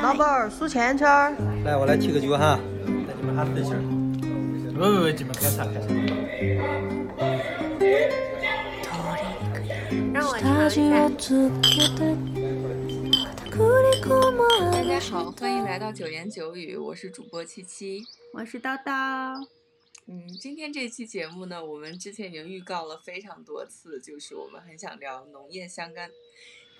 [0.00, 1.34] 老板儿数钱圈儿。
[1.64, 2.60] 来，我来提个酒哈，
[3.08, 3.80] 带你们哈自信儿。
[4.72, 5.88] 不不不，你们开茶开茶。
[10.14, 11.08] 让我尝一下。
[14.70, 18.04] 大家好，欢迎来到九言九语，我是主播七七，
[18.34, 19.34] 我是叨叨。
[20.06, 26.10] 嗯，今天这期节目呢，我们之前已经预告了非常多次，就是我们很想聊农业相关、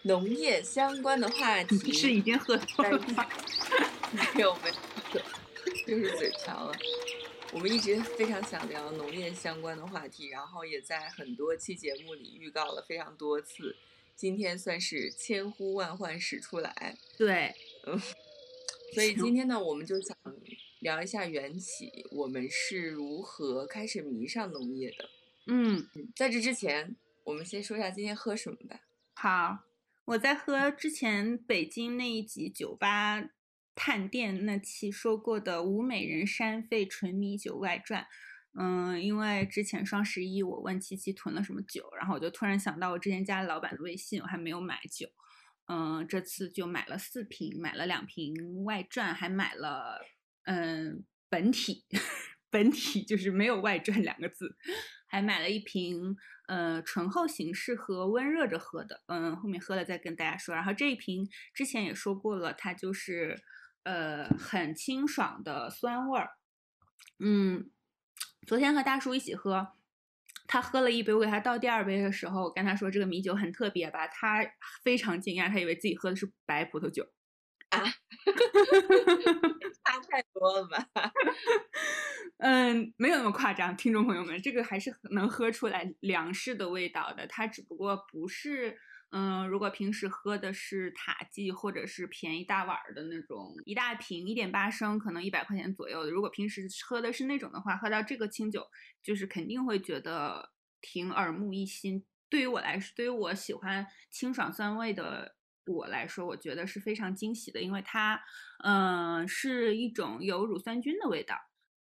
[0.03, 1.81] 农业相关的话题。
[1.85, 3.29] 你是已经喝多了吗？
[4.35, 4.69] 没有没
[5.15, 5.21] 有，
[5.87, 6.75] 就是嘴瓢了。
[7.53, 13.77] 我们一直非常想聊农业相关的话题，然后也在很多期节目里预告了非常多次。
[14.15, 16.97] 今天算是千呼万唤始出来。
[17.17, 17.55] 对，
[17.87, 17.99] 嗯，
[18.95, 20.17] 所以今天呢，我们就想。
[20.81, 25.09] 聊一下缘起，我们是如何开始迷上农业的？
[25.47, 28.81] 嗯，在这之前，我们先说一下今天喝什么吧。
[29.15, 29.59] 好，
[30.05, 33.23] 我在喝之前北京那一集酒吧
[33.75, 38.07] 探店那期说过的吴美人山肺纯米酒外传。
[38.59, 45.09] 嗯，因为之前双十一我问七七囤了什么酒，然后我就突然想到我之前加了老板的微信，我还没有买酒。
[45.69, 50.05] 嗯，这次就买了四瓶，买了两瓶外传，还买了。
[50.45, 51.87] 嗯，本体，
[52.51, 54.57] 本体就是没有外传两个字，
[55.13, 56.17] 还买了一瓶
[56.49, 60.55] 呃醇厚型适合温热着喝的，嗯，后面喝了再跟大家说。
[60.55, 63.39] 然后这一瓶之前也说过了，它就是
[63.83, 66.31] 呃很清爽的酸味儿。
[67.19, 67.71] 嗯，
[68.47, 69.75] 昨天和大叔一起喝，
[70.47, 74.43] 他喝了一杯，我给他倒第二杯的时候，我跟他说这个米酒很特别吧，他
[74.83, 77.07] 非常惊讶，他以为自己喝的是白葡萄酒。
[77.69, 77.85] 啊，
[80.13, 80.87] 太多了吧？
[82.37, 87.27] 嗯，没有那么夸张，听众朋友们，这个还是能喝出来粮食的味道的。
[87.27, 88.77] 它只不过不是，
[89.13, 96.11] 嗯，如果平时喝的是塔记或者是便宜大碗的那种，一大瓶一点八升，可能一百块钱左右的。
[96.11, 98.67] 如果平时喝的是那种的话，喝到这个清酒，
[99.03, 100.51] 就是肯定会觉得
[100.83, 102.05] 挺耳目一新。
[102.29, 105.37] 对于我来说，对于我喜欢清爽酸味的。
[105.67, 108.21] 我来说，我觉得是非常惊喜的，因为它，
[108.65, 111.37] 嗯，是一种有乳酸菌的味道，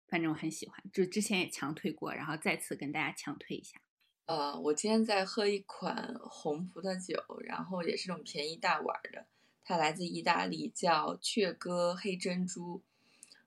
[0.08, 3.80] 反正我很喜欢，就之前也强推过，然后再次跟大家强推一下。
[4.28, 9.26] 呃，我今天在喝一款红葡萄酒，然后也是那种便宜大碗的，
[9.64, 12.84] 它来自意大利，叫雀歌黑珍珠。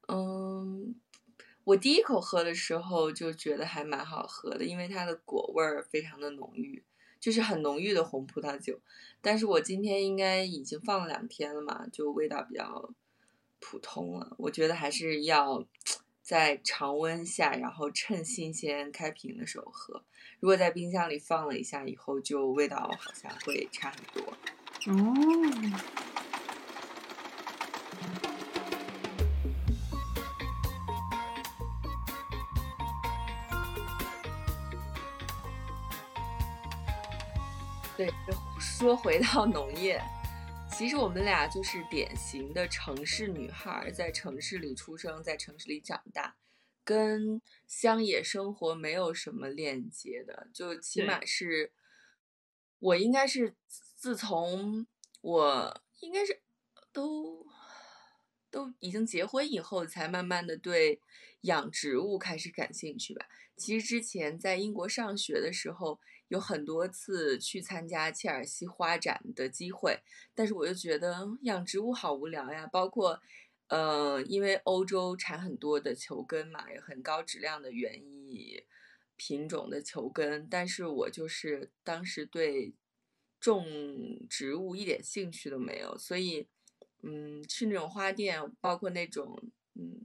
[0.08, 0.96] 嗯，
[1.62, 6.82] 我第一口喝的时候就觉得还蛮好喝的，因为它的果味儿非常的浓郁。
[7.24, 8.78] 就是很浓郁的红葡萄酒，
[9.22, 12.90] 但是我今天应该已经放了两天了嘛，就味道比较
[13.60, 14.34] 普通了。
[14.36, 15.64] 我觉得还是要
[16.20, 20.04] 在常温下，然后趁新鲜开瓶的时候喝。
[20.38, 24.34] 如果在冰箱里放了一下以后，就味道好像会差很多。
[24.92, 26.13] 哦。
[38.26, 40.00] 对，说回到农业，
[40.70, 46.36] 其实我们俩就是典型的城市女孩，在城市里出生，在城市里长大，
[46.82, 50.48] 跟乡野生活没有什么链接的。
[50.52, 51.72] 就起码是，
[52.78, 53.54] 我应该是
[53.96, 54.86] 自从
[55.20, 56.40] 我应该是
[56.92, 57.46] 都
[58.50, 61.00] 都已经结婚以后，才慢慢的对
[61.42, 63.26] 养植物开始感兴趣吧。
[63.56, 66.00] 其实之前在英国上学的时候。
[66.28, 70.00] 有很多次去参加切尔西花展的机会，
[70.34, 72.66] 但是我就觉得养植物好无聊呀。
[72.66, 73.20] 包括，
[73.68, 78.64] 呃，因为欧洲产很多的球根嘛，也很高质量的园艺
[79.16, 82.74] 品种的球根，但是我就是当时对
[83.38, 83.66] 种
[84.28, 86.48] 植物一点兴趣都没有，所以，
[87.02, 89.40] 嗯，去那种花店，包括那种，
[89.74, 90.00] 嗯，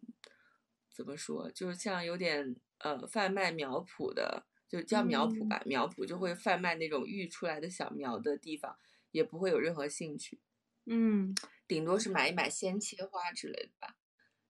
[0.94, 4.46] 怎么说，就是像有点呃贩卖苗圃的。
[4.70, 8.78] 就叫苗圃吧，苗圃就会贩卖那种育出来的小苗的地方，
[9.12, 10.40] 也不会有任何兴趣，
[10.86, 11.34] 嗯，
[11.68, 13.96] 顶多是买一买鲜切花之类的吧，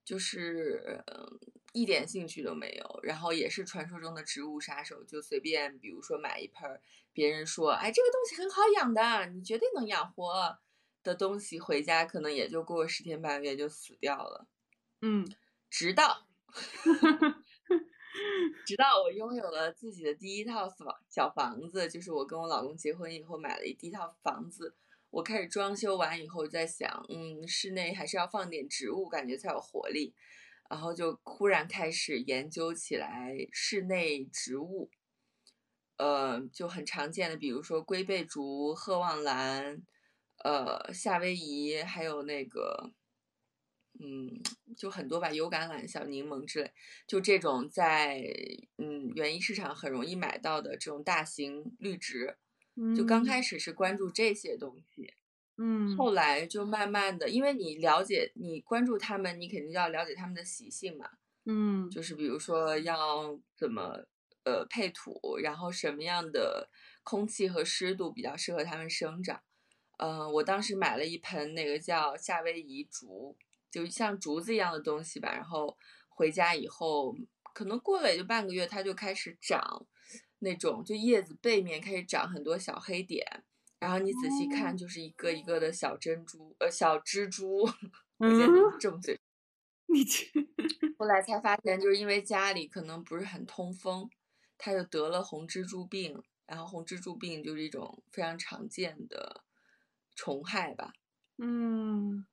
[0.04, 1.39] 就是嗯
[1.71, 3.00] 一点兴趣都没有。
[3.01, 6.81] 然后也是传说中的植物杀手，就随便比如说买一盆，
[7.13, 10.60] 别人说哎这个东西很好养的，你绝对能养活
[11.01, 14.48] 的东西，回家可能也就过十天半个月就死掉了，
[15.01, 15.25] 嗯，
[15.69, 16.27] 直到。
[18.66, 24.75] 直到我拥有了自己的第一套房小房子，就是我跟我老公结婚以后买了一第一套房子。
[25.10, 30.13] 我开始装修完以后，在想，嗯，室内还是要放点植物，感觉才有活力。
[30.69, 34.92] 然后就忽然开始研究起来室内植物，
[35.98, 39.81] 呃，就很常见的，比如说龟背竹、鹤望兰，
[40.44, 42.92] 呃夏威夷，还有那个。
[44.01, 44.42] 嗯，
[44.78, 46.72] 就很多吧，油橄榄、小柠檬之类，
[47.06, 48.24] 就这种在
[48.78, 52.38] 嗯园艺市场很容易买到的这种大型绿植，
[52.96, 55.13] 就刚开始是关注这些东西，
[55.57, 61.10] 嗯，后来就慢慢的，因为你了解你关注它们，你肯定要了解它们的习性嘛，
[61.44, 64.06] 嗯，就是比如说要怎么
[64.45, 66.69] 呃配土，然后什么样的
[67.04, 69.42] 空气和湿度比较适合它们生长，
[69.98, 73.36] 嗯，我当时买了一盆那个叫夏威夷竹。
[73.71, 75.77] 就像竹子一样的东西吧，然后
[76.10, 77.16] 回家以后，
[77.54, 79.86] 可能过了也就半个月，它就开始长
[80.39, 83.25] 那种，就叶子背面开始长很多小黑点，
[83.77, 87.69] 然后你仔细看，就是一个一个的小珍珠，呃，小蜘蛛。
[88.21, 89.18] 嗯，正嘴。
[89.88, 90.30] 你去。
[90.98, 94.10] 后来才发现，就是因为家里可能不是很通风，
[94.57, 99.44] 它就得了红蜘蛛病，然后红蜘蛛病就是一种非常常见的
[100.16, 100.94] 虫害吧。
[101.38, 102.25] 嗯。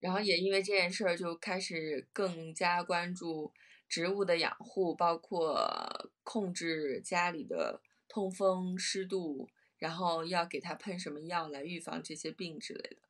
[0.00, 3.52] 然后也因为这件事儿，就开始更加关注
[3.88, 9.48] 植物的养护，包括控制家里的通风湿度，
[9.78, 13.02] 然后要给它喷什么药来预防这些病之类的。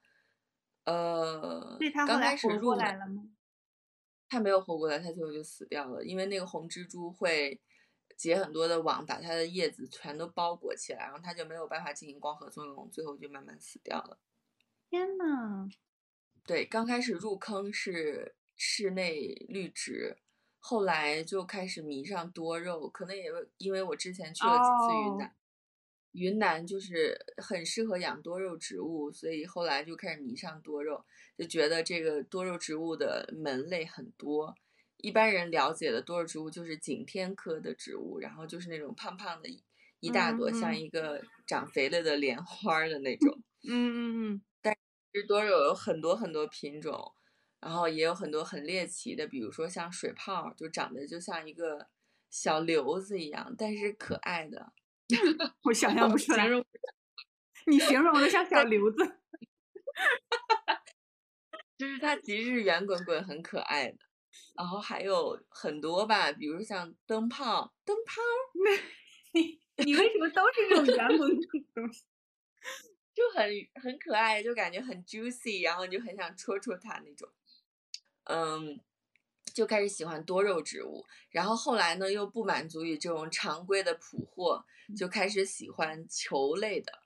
[0.84, 3.30] 呃，刚开始入来了吗？
[4.28, 7.60] 它没有活过来，它最后就死掉了，因为那个红蜘蛛会
[8.16, 14.18] 结很多的网，把它的叶子全都包裹起来，然后它就没有办法进行光合作用，最后就慢慢死掉了。
[14.88, 15.68] 天呐！
[16.50, 20.16] 对，刚开始入坑是室内绿植，
[20.58, 25.36] 后来就开始迷上多肉，可能也因为我之前去了几次云南，
[26.10, 31.04] 云南就是很适合养多肉植物，所以后来就开始迷上多肉，
[31.38, 34.52] 就觉得这个多肉植物的门类很多，
[34.96, 39.48] 一般人了解的多肉植物就是景天科的植物，然后就是那种胖胖的，
[40.00, 44.42] 一大朵像一个长肥了的莲花的那种，嗯嗯嗯。
[45.12, 47.12] 其实多肉有很多很多品种，
[47.60, 51.88] 然后也有很多很猎奇的，比如说像水泡，就长得就像一个
[52.30, 54.72] 小瘤子一样，但是可爱的。
[55.64, 56.46] 我想象不出来，
[57.66, 58.98] 你形容的像小瘤子。
[61.76, 63.98] 就是它其实是圆滚滚、很可爱的。
[64.54, 68.20] 然后还有很多吧，比如像灯泡，灯泡。
[69.32, 72.04] 你你为什么都是这种圆滚滚的东西？
[73.12, 73.44] 就很
[73.82, 77.28] 很可爱，就感觉很 juicy，然后你就很想戳戳它那种，
[78.24, 78.80] 嗯，
[79.52, 84.64] 就开始喜欢多肉植物，然后后来呢又不满足于这种常规的普货，
[84.96, 87.00] 就开始喜欢球类的，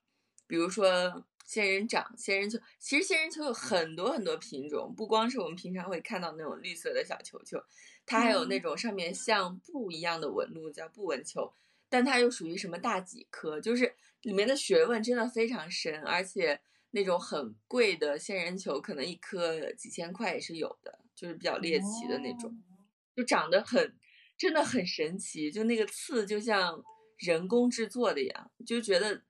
[0.46, 2.58] 比如说仙人掌、仙人球。
[2.78, 7.58] 其实仙人球有很多很多品种，不光是我们平常会看到那种绿色的小球球，
[8.04, 11.54] 它还有那种上面像布一样的纹路，叫布纹球，
[11.88, 13.96] 但它又属于什么大戟科，就是。
[14.24, 16.60] 里面的学问真的非常深，而且
[16.90, 22.54] 那种很贵的仙人球，可能一颗几千块也是有的，就是比较猎奇的那种，
[23.14, 23.94] 就长得很，
[24.36, 26.82] 真的很神奇，就那个刺就像
[27.18, 29.22] 人工制作的一样，就觉得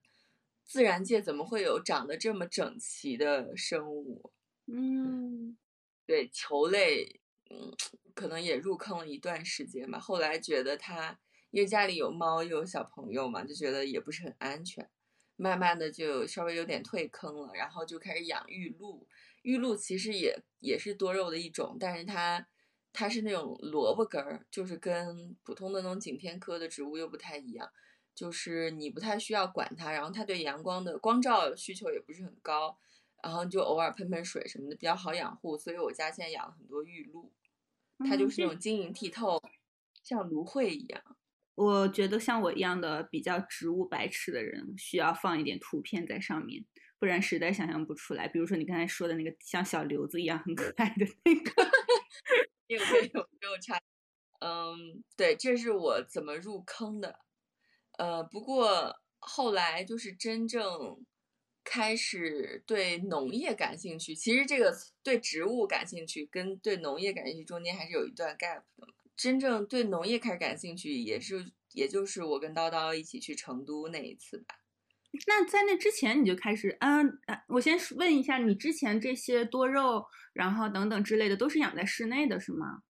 [0.63, 4.31] 自然界怎么会有长得这么整齐的生物？
[4.67, 5.57] 嗯，
[6.07, 7.19] 对，球类，
[7.49, 7.73] 嗯，
[8.13, 11.19] 可能也入坑了一段时间吧，后来觉得它。
[11.55, 14.89] 因为家里有猫又有小朋友嘛，就觉得也不是很安全，
[15.37, 19.07] 慢慢的就稍微有点退坑了，然后就开始养玉露。
[19.41, 22.45] 玉露其实也也是多肉的一种，但是它
[22.91, 27.71] 它是那种萝卜根儿，就是跟普通的那种景天科的植物又不太一样，
[28.13, 32.77] 就是你不太需要管它，然后它对阳光的光照需求也不是很高，
[33.23, 37.31] 然后就偶尔喷喷水什么的比较好养护，所以我家现在养了很多玉露，
[37.99, 39.41] 它就是那种晶莹剔透，
[40.03, 41.14] 像芦荟一样。
[41.55, 46.63] 我觉得像我一样的比较植物白痴的人，需要放一点图片在上面，
[46.99, 48.27] 不然实在想象不出来。
[48.27, 51.71] 比如说你刚才说的那个像小瘤子一样很可爱的那个，
[52.67, 53.79] 有有有差。
[54.39, 57.19] 嗯，对，这是我怎么入坑的。
[57.97, 61.03] 呃，不过后来就是真正
[61.63, 68.87] 开始对农业感兴趣，其实这个对植物感兴趣跟对农业感兴趣中间还是有一段 gap 的嘛。
[69.15, 74.55] 真正对农业开始感兴趣，也是也就是我跟叨叨一起去成都那一次吧。
[75.27, 82.83] 那在那之前你就开始，嗯，我先问一下，你之前这些多肉，然后等等之类的，都是养在室内的是吗？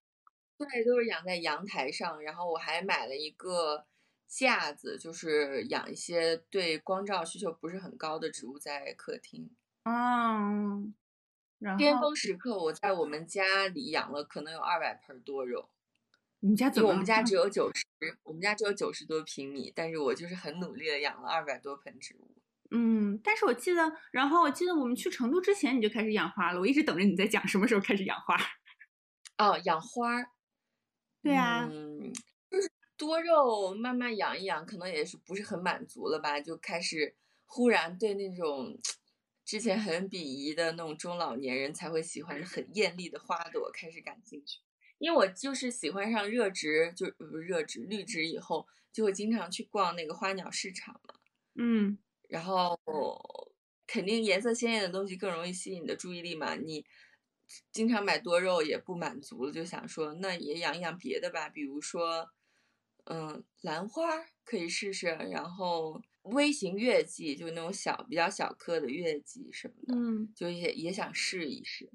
[0.58, 3.86] 对，都是养在阳台上，然后我还买了一个
[4.28, 9.52] 架子，就是养一些对光照需求不是很高的植物在客厅。
[9.84, 10.96] 嗯，
[11.60, 15.70] 然后巅峰时刻我在我们家里养了可能有二百盆多肉。
[16.46, 16.90] 你们家怎么？
[16.90, 17.84] 我们家只有九十，
[18.22, 22.30] 我们家只有九十多平米，但是我就是很努力的养了二百多盆植物。
[22.70, 28.38] 嗯，但是我记得，然后我记得我们去成都之前你就开始养花了，我一直等着你在讲什么时候开始养花。
[29.40, 30.28] 哦，养花儿。
[31.24, 32.14] 对啊，嗯，
[32.52, 38.78] 就是多肉慢慢养一养，可能也是不是很满足了吧，就开始忽然对那种
[39.44, 44.60] 之前很鄙夷的那种中老年人才会喜欢的很艳丽的花朵开始感兴趣。
[44.98, 51.16] 因为我就是喜欢上热植，就不是热植绿植以后，就会经常去逛那个花鸟市场嘛。
[51.56, 51.98] 嗯，
[52.30, 52.80] 然后
[53.88, 56.86] 肯定颜色鲜艳的东西更容易吸引你的注意力嘛，你。
[57.72, 62.28] 经常买多肉也不满足了，就想说那也养一养别的吧，比如说，
[63.04, 64.04] 嗯，兰花
[64.44, 71.88] 可以试试，然后微型月季，就那种小比较小颗的月季什么的，嗯，就也也想试一试。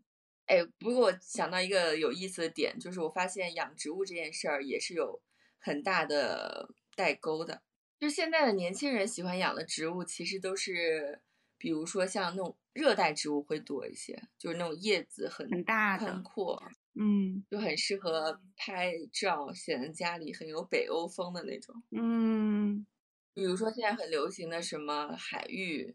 [0.50, 5.22] 哎，不过我想到一个有意思的点，就是我发现养植物这件事儿也是有
[5.58, 7.62] 很大的代沟的，
[8.00, 11.22] 就现在的年轻人喜欢养的植物，其实都是。
[11.62, 16.58] 比如说像那种热带植物会多一些，就是那种叶子很很大宽阔，
[16.94, 21.74] 嗯，就很适合拍照，显得家里很有北欧风的那种。
[21.90, 22.86] 嗯，
[23.34, 25.94] 比如说现在很流行的什么海芋、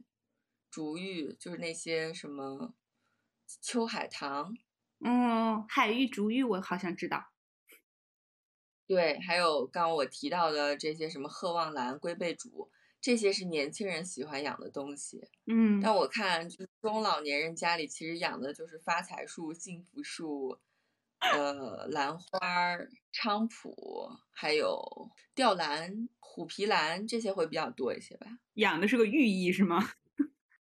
[0.70, 2.76] 竹芋，就是那些什么
[3.62, 4.56] 秋海棠。
[5.00, 7.32] 嗯，海芋、竹芋我好像知道。
[8.88, 12.70] 对，还有刚刚我提到的这些什么鹤望兰、龟背竹。
[13.02, 20.58] 这些是年轻人喜欢养的东西，嗯，但我看就是中老年人家里其实养的就是发财树、幸福树，
[21.20, 22.40] 呃，兰花、
[23.14, 28.26] 菖蒲，还有吊兰、虎皮兰这些会比较多一些吧。
[28.56, 29.88] 养的是个寓意是吗？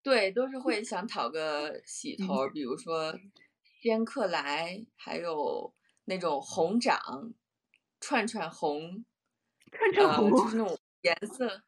[0.07, 3.13] 对，都是会想讨个喜头，比如说
[3.81, 5.73] 仙客来，还有
[6.05, 6.97] 那种红掌、
[7.99, 9.03] 串串红，
[9.69, 11.61] 串串红，就是那种颜色。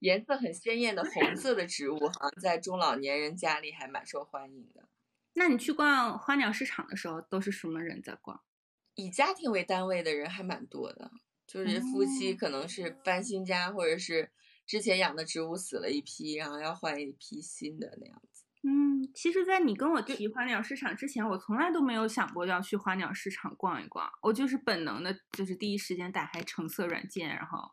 [0.00, 4.88] 颜色很鲜艳的红色的植物，好像在中老年人家里还蛮受欢迎的。
[5.34, 8.42] 那你去逛花鸟市场的时候，都是什么人在逛？
[8.96, 11.12] 以家庭为单位的人还蛮多的，
[11.46, 14.32] 就是夫妻可能是搬新家，或者是
[14.66, 18.44] 之前养的植物死了一批，然后要换一批新的那样子。
[18.62, 24.10] 嗯，其实，在你跟我提花鸟市场之前，我从来都没有想过要去花鸟市场逛一逛。
[24.22, 27.70] 我就是本能的，就是第一时间打开橙色软件，然后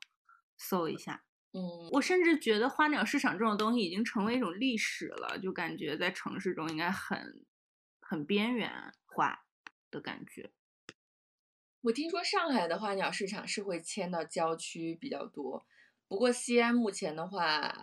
[0.55, 1.23] 搜一下。
[1.53, 7.43] 嗯，我甚至觉得花鸟市场这种东西已经成为一种历史了，就感觉在城市中应该很
[7.99, 8.71] 很边缘
[9.05, 9.45] 化
[9.89, 10.51] 的感觉。
[11.81, 15.65] 我听说上海的花鸟市场是会迁到郊区比较多，
[16.13, 17.73] 不过西安目前的话，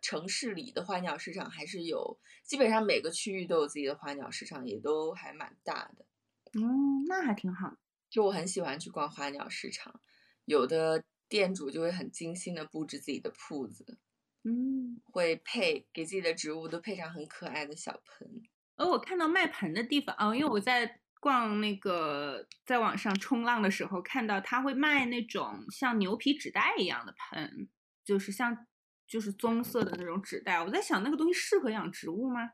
[0.00, 6.06] 城市里的花鸟市场还是有，基本上每个区域都有自己的花鸟市场，也都还蛮大的。
[6.52, 7.76] 嗯，那还挺好。
[8.08, 10.00] 就我很喜欢去逛花鸟市场，
[10.44, 11.04] 有的。
[11.28, 13.96] 店主就会很精心的布置自己的铺子，
[14.44, 18.42] 嗯，会配给自己的植物都配上很可爱的小盆。
[18.76, 27.68] 而我看到卖盆的地方，哦，因为我在逛那个在网上冲浪的时候，看到他会卖那种像牛皮纸袋一样的盆，
[28.04, 28.66] 就是像
[29.06, 30.60] 就是棕色的那种纸袋。
[30.60, 32.50] 我在想，那个东西适合养植物吗？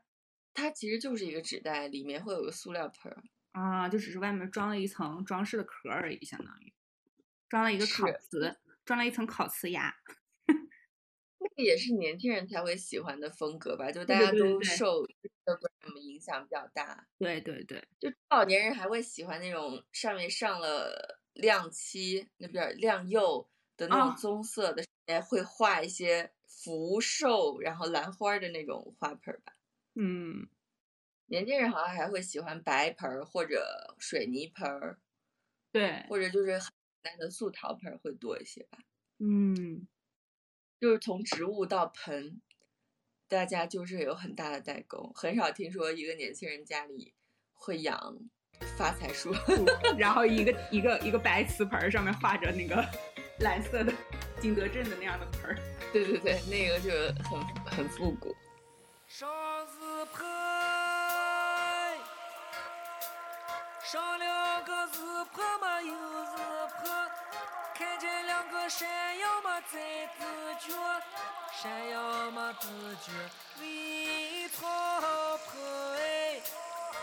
[0.53, 3.11] 它其实就是一个纸袋，里面会有个塑料盆
[3.53, 6.71] 啊，就只是外面装了一层装饰的壳而已，相当于
[7.49, 8.59] 装了一个烤瓷。
[8.85, 9.93] 装了一层烤瓷牙，
[11.39, 13.91] 那个也是年轻人才会喜欢的风格吧？
[13.91, 17.07] 就大家都受 Instagram 影响比较大。
[17.17, 24.83] 对对对，就老年人还会喜欢那种上面上了亮漆，那边亮釉的那种棕色的，
[25.21, 29.53] 会画一些福寿，然后兰花的那种花盆吧。
[29.95, 30.47] 嗯，
[31.27, 34.97] 年轻人好像还会喜欢白盆或者水泥盆
[35.71, 36.71] 对，或者就是很。
[37.01, 38.77] 单的素陶盆会多一些吧，
[39.19, 39.87] 嗯，
[40.79, 42.41] 就是从植物到盆，
[43.27, 47.13] 大家就是有很大的代沟，很少听说一个年轻人家里
[47.53, 48.17] 会养
[48.77, 49.33] 发财树，
[49.99, 52.83] 然后一个 一个一个白瓷盆上面画着那个
[53.41, 53.93] 蓝色的
[54.39, 55.57] 景德镇的那样的盆儿，
[55.91, 56.91] 对对对，那个就
[57.29, 58.33] 很很复古。
[63.91, 65.01] 上两个是
[65.33, 66.58] 婆嘛，又是
[68.69, 70.75] 山羊嘛在自觉，
[71.59, 73.11] 山羊嘛自觉
[73.59, 74.63] 为草
[75.37, 75.59] 坡
[75.95, 76.39] 哎。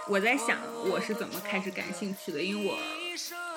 [0.08, 2.78] 我在想我是怎么开始感兴趣的，因为我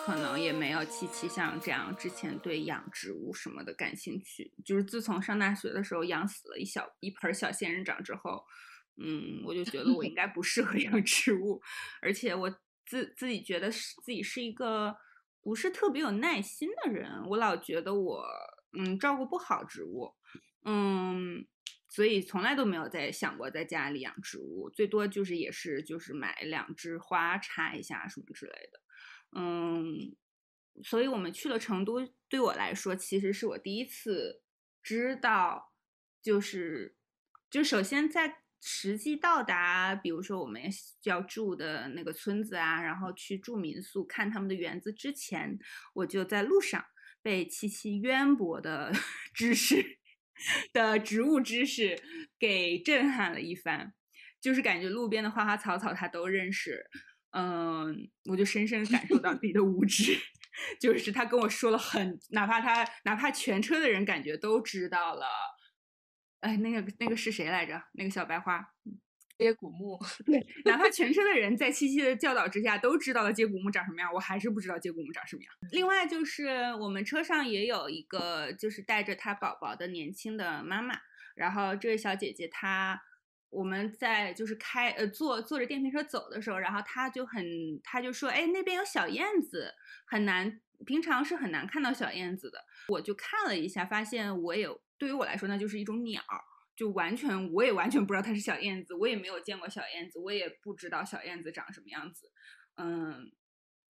[0.03, 4.51] 可能也没有七七像这样之前对养植物什么的感兴趣。
[4.65, 8.43] 就是自从上大学的时候养死了一小一盆小仙人掌之后，
[8.97, 11.61] 嗯，我就觉得我应该不适合 养植物，
[12.01, 12.51] 而且我。
[12.89, 14.97] 自自己觉得是自己是一个
[15.41, 18.25] 不是特别有耐心的人，我老觉得我
[18.77, 20.13] 嗯照顾不好植物，
[20.65, 21.47] 嗯，
[21.87, 28.81] 所以从来都没有在想过在家里养植物，最多就是也是就是买两枝花插一下什么之类的。
[29.39, 30.15] 嗯，
[30.83, 34.41] 所以我们去了成都，对我来说其实是我第一次
[34.83, 35.73] 知道，
[36.21, 36.97] 就是
[37.49, 38.43] 就首先在。
[38.61, 40.61] 实际到达，比如说我们
[41.03, 45.57] 要住的那个村子啊，然后去住民宿看他们的园子之前，
[45.93, 46.83] 我就在路上
[47.21, 48.91] 被七七渊博的
[49.33, 49.99] 知识
[50.73, 52.01] 的植物知识
[52.37, 53.93] 给震撼了一番，
[54.41, 56.85] 就是感觉路边的花花草草他都认识，
[57.31, 60.17] 嗯，我就深深感受到自己的无知，
[60.79, 65.25] 就是他跟我说了很，哪怕他哪怕全车的人感觉都知道了。
[66.41, 67.81] 哎，那个那个是谁来着？
[67.93, 68.65] 那个小白花，
[69.37, 69.99] 接骨木。
[70.25, 75.51] 对，哪怕全车的人在七七的教导之下都知道了接骨木长什么样，我还是不知道接骨木长什么样。
[75.71, 80.95] 另外就是我们车上也有一个就是带着她宝宝的年轻的妈妈，
[81.35, 83.01] 然后这位小姐姐她
[83.49, 87.43] 我们在就是开呃坐坐着电瓶车走的时候，然后她就很
[87.83, 89.73] 她就说，哎，那边有小燕子，
[90.07, 92.63] 很难平常是很难看到小燕子的。
[92.87, 94.81] 我就看了一下，发现我有。
[94.99, 96.21] 对于我来说，那就是一种鸟，
[96.75, 102.31] 就完全我也完全不知道它是小燕子，我也没有见过小燕子，我也不知道小燕子长什么样子，
[102.75, 103.31] 嗯，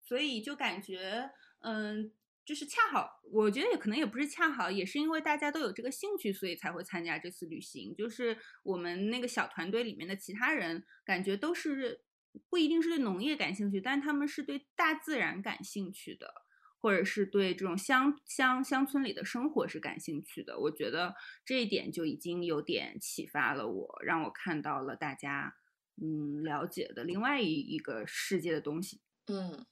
[0.01, 1.29] 所以就感觉，
[1.61, 2.11] 嗯，
[2.45, 7.93] 就是恰好，我觉得也可能也不是恰好，也是因为大家都有这个兴趣，所以才会参加这次旅行。
[7.95, 12.03] 就是我们那个小团队里面的其他人，感觉都是
[12.49, 16.33] 不一定是对农业感兴趣，但他们是对大自然感兴趣的。
[16.81, 21.13] 或者是对这种乡乡乡村里的生活是感兴趣的，我觉得
[21.45, 25.53] 这一点就已经有点启发了我，让我看到了大家
[26.01, 29.01] 嗯了解的另外一一个世界的东西。
[29.27, 29.65] 嗯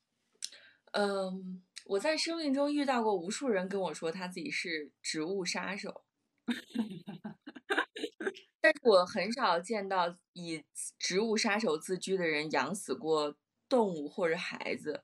[0.94, 6.04] 嗯，我在生命中遇到过无数人跟我说他自己是植物杀手，
[8.62, 10.64] 但是我很少见到以
[11.00, 13.36] 植物杀手自居的人养死过
[13.70, 15.04] 动物或者孩子。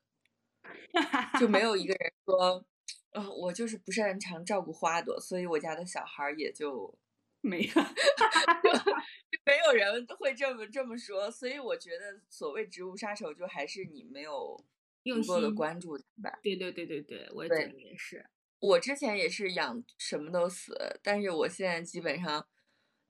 [1.40, 2.66] 就没有一个人说，
[3.12, 6.94] 呃，我就是不擅长照顾花朵，所以我家的小孩也就
[7.42, 7.94] 没了。
[9.46, 14.64] 没有人会这么这么说，所以我觉得所谓植物杀手，就还是你没有
[15.04, 16.40] 用心的关注它吧。
[16.42, 18.26] 对对对对对，我觉得也是。
[18.60, 22.48] 我之前也是养什么都死，但是我现在基本上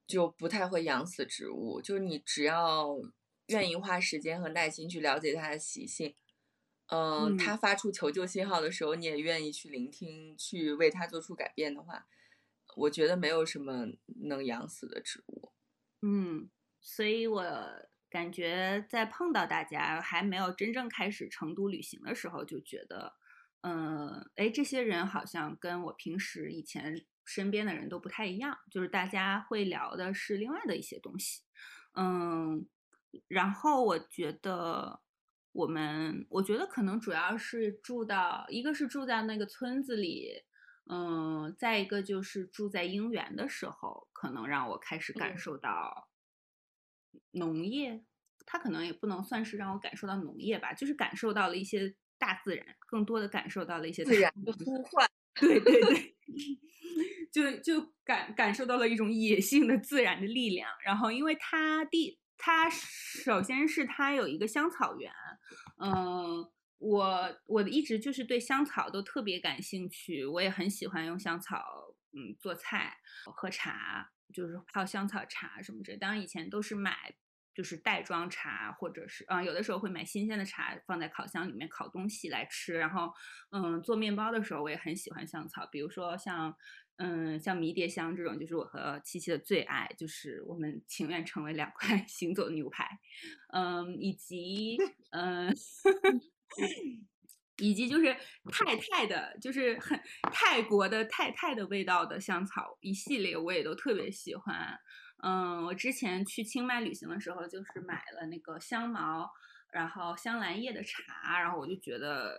[0.08, 1.80] 就不太会养死植物。
[1.80, 2.98] 就是你只要
[3.48, 6.16] 愿意花时间和耐心去了解它的习性。
[6.88, 12.06] 嗯，他发出求救信号的时候，你也愿意去聆听，去为他做出改变的话，
[12.76, 13.88] 我觉得没有什么
[14.24, 15.54] 能养死的植物。
[16.02, 16.50] 嗯，
[16.82, 17.44] 所以我
[18.10, 23.14] 感觉在碰到大家还没有真正开始成都旅行的时候，就觉得，
[23.62, 31.44] 嗯，哎，这些人好像跟我平时以前身边的人都不太一样，就是大家会聊的是另外的一些东西。
[31.96, 32.68] 嗯，
[33.30, 35.00] 然后我觉得。
[35.54, 40.44] 我们我觉得可能主要是住到，一个是住在那个村子里，
[40.90, 46.10] 嗯，再一个就是住在樱园的时候，可能让我开始感受到
[47.32, 48.04] 农业，
[48.48, 56.16] 它可能也不能算是让我感受到农业吧，就是感受到了一些大自然，更多的感受到了一些自然的呼唤，对对对，
[57.32, 62.20] 就就感感受到了一种野性的自然的力量，然后因为它地。
[62.46, 65.10] 它首先是它有一个香草园，
[65.82, 66.46] 嗯，
[66.78, 71.64] 我我一直就是对香草都特别感兴趣，我也很喜欢用香草，
[72.12, 72.98] 嗯，做菜、
[73.34, 75.96] 喝茶，就是泡香草茶什么的。
[75.96, 77.16] 当然以前都是买
[77.54, 82.74] 就是袋装茶，或者是啊，有的时候会买新鲜的茶放在烤箱里面烤东西来吃。
[82.74, 83.14] 然后，
[83.52, 86.54] 嗯，做面包的时候我也很喜欢香草，比如说像。
[86.98, 92.88] 嗯，像迷迭香这种，就是我和七七的最爱，就是我们情愿成为两块 行走的牛排。
[93.52, 94.78] 嗯，以及
[95.12, 95.54] 嗯，
[97.58, 98.16] 以及就是
[98.52, 100.00] 泰泰的，就是很
[100.32, 104.78] 泰国的泰泰的味道的香草一系列，我也都特别喜欢。
[105.24, 109.32] 嗯，我之前去清迈旅行的时候，就是买了那个香茅，
[109.72, 112.36] 然后香兰叶的茶，然后我就觉得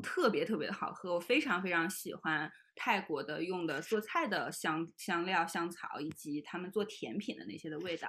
[0.00, 2.50] 特别特别的好喝，我非常非常喜欢。
[2.76, 8.08] 泰国的用的做菜的香香料香草，以及他们做甜品的那些的味道，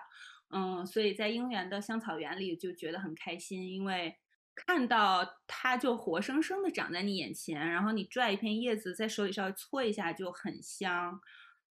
[0.50, 4.16] 嗯，所以在英园的香草园里就觉得很开心，因为
[4.56, 11.20] 看到它就活生生的长在你眼前，然后你拽一片叶子在手里稍微搓一下就很香，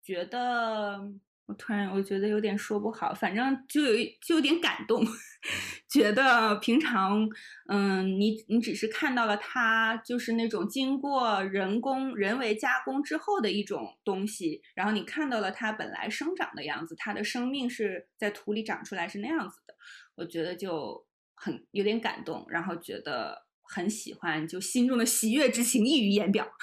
[0.01, 1.01] 觉得
[1.47, 3.95] 我突然我觉得有点说不好，反正就有
[4.27, 5.05] 就有点感动，
[5.93, 7.29] 觉得平常
[7.69, 19.75] 嗯，你你只是看到了它就是那种经过人工人为加工之后的一种东西，然后你看到了它本来生长的样子，它的生命是在土里长出来是那样子的，
[20.15, 26.49] 我觉得就很有点感动，然后觉得很喜欢，就心中的喜悦之情溢于言表。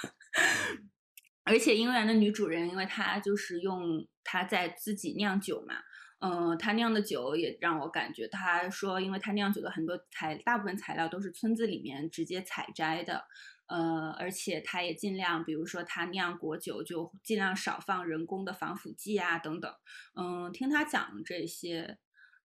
[1.43, 5.75] 而且姻缘的女主人，因为她就是用他在自己酿酒嘛，
[6.19, 13.25] 嗯，他酿的酒也让我感觉，他说，因为他酿酒的很多材，大部分材料都是村子里面直接采摘的，
[13.67, 19.73] 呃，而且他也尽量，比如说他酿果酒就尽量少放人工的防腐剂啊等等，
[20.15, 21.97] 嗯，听他讲这些，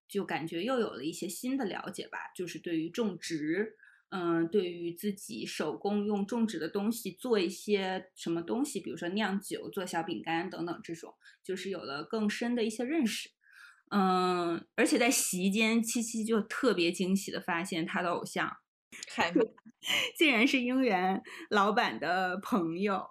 [0.08, 3.76] 就感觉又有了一些新的了解吧，就是对于种植。
[4.10, 13.30] 嗯，对于自己手工用种植的东西做一些什么东西，比如说酿酒、做小饼干等等，这种就是有了更深的一些认识。
[13.90, 18.48] 嗯，而且在席间，七七就特别惊喜的发现，他的偶像
[19.08, 19.32] 海
[20.16, 23.10] 竟然是樱园老板的朋友。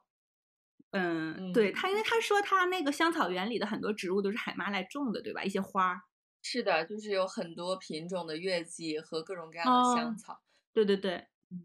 [0.91, 5.43] 嗯，对他，因为他说他那个香草园里的很多植物都是海妈来种的，对吧？
[5.43, 6.01] 一些花
[6.41, 10.41] 是的，就是有很多品种的月季和各种各样的香草。
[10.75, 11.63] 对对对，嗯，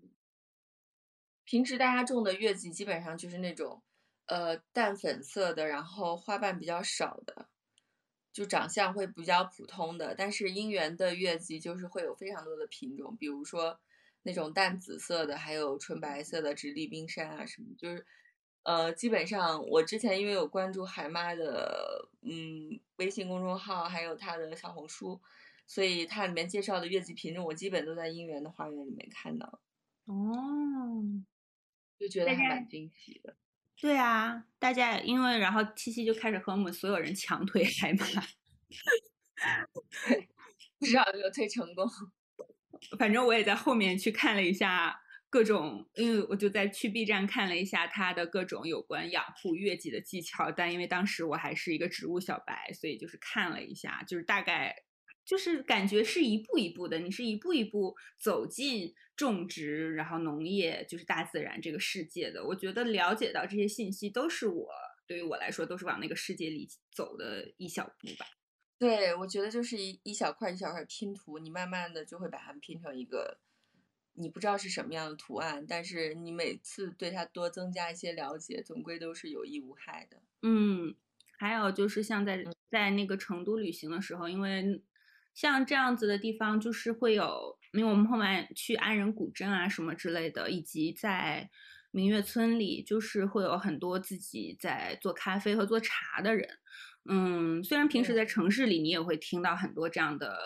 [1.44, 3.82] 平时大家种的月季基本上就是那种，
[4.26, 7.48] 呃，淡粉色的，然后花瓣比较少的，
[8.32, 10.14] 就长相会比较普通的。
[10.14, 13.80] 但是姻缘的月季就是会有非常多的品种，比如说
[14.22, 18.06] 那种淡紫色的，还有纯白色的直立冰山啊什么，就是，
[18.62, 25.20] 呃，基本上我之前因为有关注海妈的，嗯，微信公众号，还有她的小红书。
[25.70, 29.62] 所以它里面介绍的月季品种，我基本都在姻缘的花园里面看到。
[30.06, 31.00] 哦，
[31.96, 33.36] 就觉得还蛮惊喜的。
[33.76, 38.04] 对啊，大家因为然后七夕就开始和我们所有人强推海马，
[40.80, 41.88] 不知道有没有推成功。
[42.98, 54.74] 反正我也在后面去看了一下各种，因为我就在去 B 站看了一下它的各种有关养护月季的技巧，但因为当时我还是一个植物小白，所以就是看了一下，就是大概。
[55.30, 62.44] 就是感觉是一步一步的，你是一步一步走进种植，然后农业，就是大自然这个世界的。
[62.44, 64.68] 我觉得了解到这些信息，都是我
[65.06, 68.26] 对于我来说，都是往那个世界里走的一小步吧。
[68.76, 73.38] 对，我觉得就是一一小块一小块拼图，你慢慢的就会把它们拼成一个，
[74.14, 80.20] 你不知道是什么样的图案，但是你每次对它多增加一些了解，总归都是有益无害的。
[80.42, 80.92] 嗯，
[81.38, 84.82] 还有就是像在在那个成都旅行的时候，因为。
[85.34, 91.48] 像这样子的地方，就是会有，因为我们后面去安仁古镇啊什么之类的，以及在
[91.92, 96.48] 明月村里，就是会有很多自己在做咖啡和做茶的人。
[97.08, 100.38] 嗯，虽然平时在城市里，你也会听到很多这样的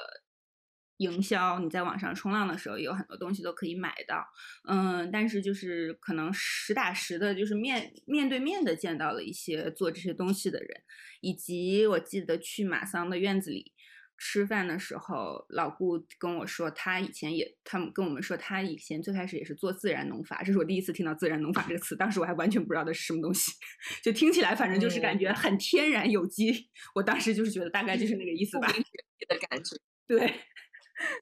[0.98, 4.24] 营销，你在网上冲浪的时候，有很多东西都可以买到。
[4.68, 10.82] 嗯，但是就是可能实打实的，就是面面对面的见到了一些做这些东西的人，
[11.20, 13.73] 以及我记得去马桑的院子里。
[14.16, 23.52] 吃饭的时候，老顾跟我说，他以前也，他们跟我们说，他以前最开始也是做自然农法，这是我第一次听到自然农法这个词，当时我还完全不知道它是什么东西，
[24.02, 30.40] 就听起来反正就是感觉很天然有机，我当时就是觉得大概就是那个意思吧，的感觉， 对，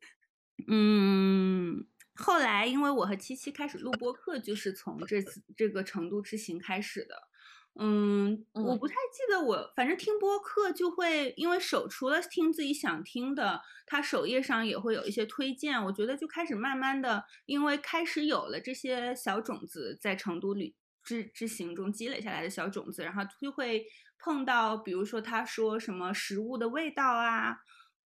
[0.68, 7.31] 嗯，后来因为我和七七开始录播课，就是从这次这个成都之行开始的。
[7.74, 15.82] 嗯，我不太记得我，反正听播客就会，因为首除了听自己想听的，它首页上也会有一些推荐。
[15.84, 23.86] 我觉得就开始慢慢的，因为开始有了这些小种子在成都旅之之行中积累下来的小种子，然后就会
[24.18, 27.56] 碰到，比如说他说什么食物的味道啊，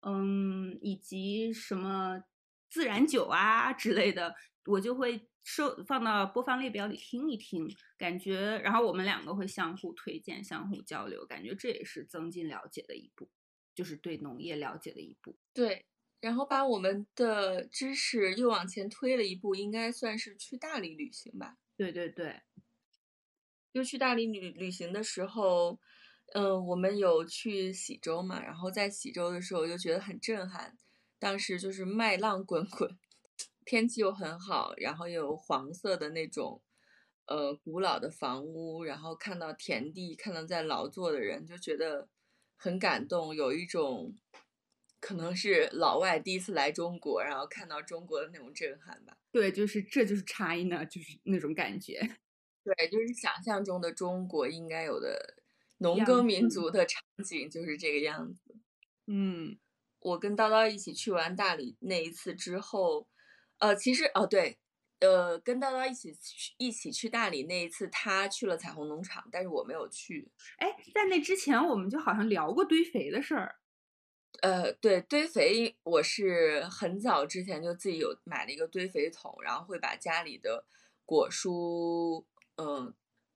[0.07, 2.21] 嗯，以及什么
[2.71, 4.33] 自然酒啊之类的，
[4.67, 5.29] 我就会。
[5.47, 13.31] 收放到播放列表里听一听，感觉，然后我们两个会相互推荐、相互交流，感觉这也是增进了解的一步，
[13.73, 15.39] 就是对农业了解的一步。
[15.55, 15.87] 对，
[16.21, 21.57] 然后把我们的知识又往前推了一步，应该算是去大理旅行吧？
[21.77, 22.43] 对对对，
[23.73, 25.79] 就去大理旅旅行的时候，
[26.35, 30.77] 嗯，我们有去喜洲嘛，然后在喜洲的时候就觉得很震撼，
[31.21, 32.99] 当时就是麦浪滚滚。
[33.67, 36.63] 天气又很好，然后又有黄色的那种，
[37.27, 42.09] 呃，古老的房屋，然后看到田地，看到在劳作的人，就觉得
[42.57, 44.17] 很感动，有一种
[45.01, 49.19] 可能是老外第一次来中国，然后看到中国的那种震撼吧。
[49.33, 52.01] 对，就是这就是 China，，就是那种感觉。
[52.63, 55.43] 对，就是想象中的中国应该有的
[55.79, 58.57] 农耕民族的场景就是这个样子。
[59.07, 59.59] 嗯，
[59.99, 63.09] 我跟叨叨一起去完大理那一次之后，
[63.59, 64.59] 呃，其实哦对，
[65.01, 70.31] 呃，跟叨叨一起去一起去大理那一次，他去了彩虹农场，但是我没有去。
[70.59, 73.57] 哎，在那之前我们就好像聊过堆肥的事儿。
[74.43, 80.67] 呃，对，堆肥我是很早之前就自己有买了一个堆肥桶，然后会把家里的
[81.07, 82.23] 果蔬，
[82.57, 82.95] 嗯，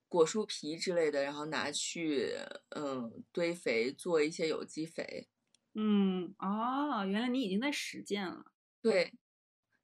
[0.09, 2.35] 果蔬皮之类的，然后拿去
[2.71, 5.29] 嗯堆肥做一些有机肥。
[5.75, 8.45] 嗯，哦，原来你已经在实践了。
[8.83, 9.15] 对，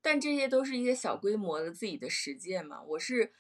[0.07, 2.81] 但这些都是一些小规模的自己的实践嘛。
[2.81, 3.33] 我是，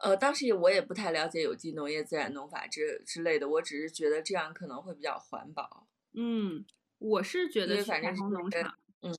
[0.00, 5.86] 呃，当时我也不太了解有机农业、自然农法之之类的，我只是觉得这样可能会比较环保。
[6.14, 6.66] 嗯。
[6.98, 9.16] 我是觉得去彩虹农场，嗯，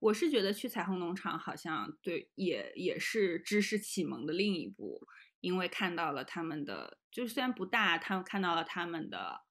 [0.00, 5.06] 我是觉得去彩虹农场好像对，也也是知识启蒙的另一步，
[5.38, 9.42] 因为看到了他们的，就虽然不大，他们看到了他们的，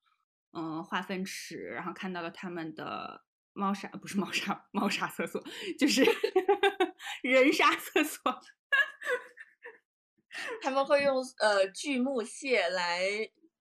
[0.52, 5.44] 嗯，化粪池，然后看到了他们的猫砂，不是猫砂，猫砂厕所，
[5.80, 6.04] 就是
[7.24, 8.42] 人砂厕所，
[10.62, 13.02] 他们会用呃锯木屑来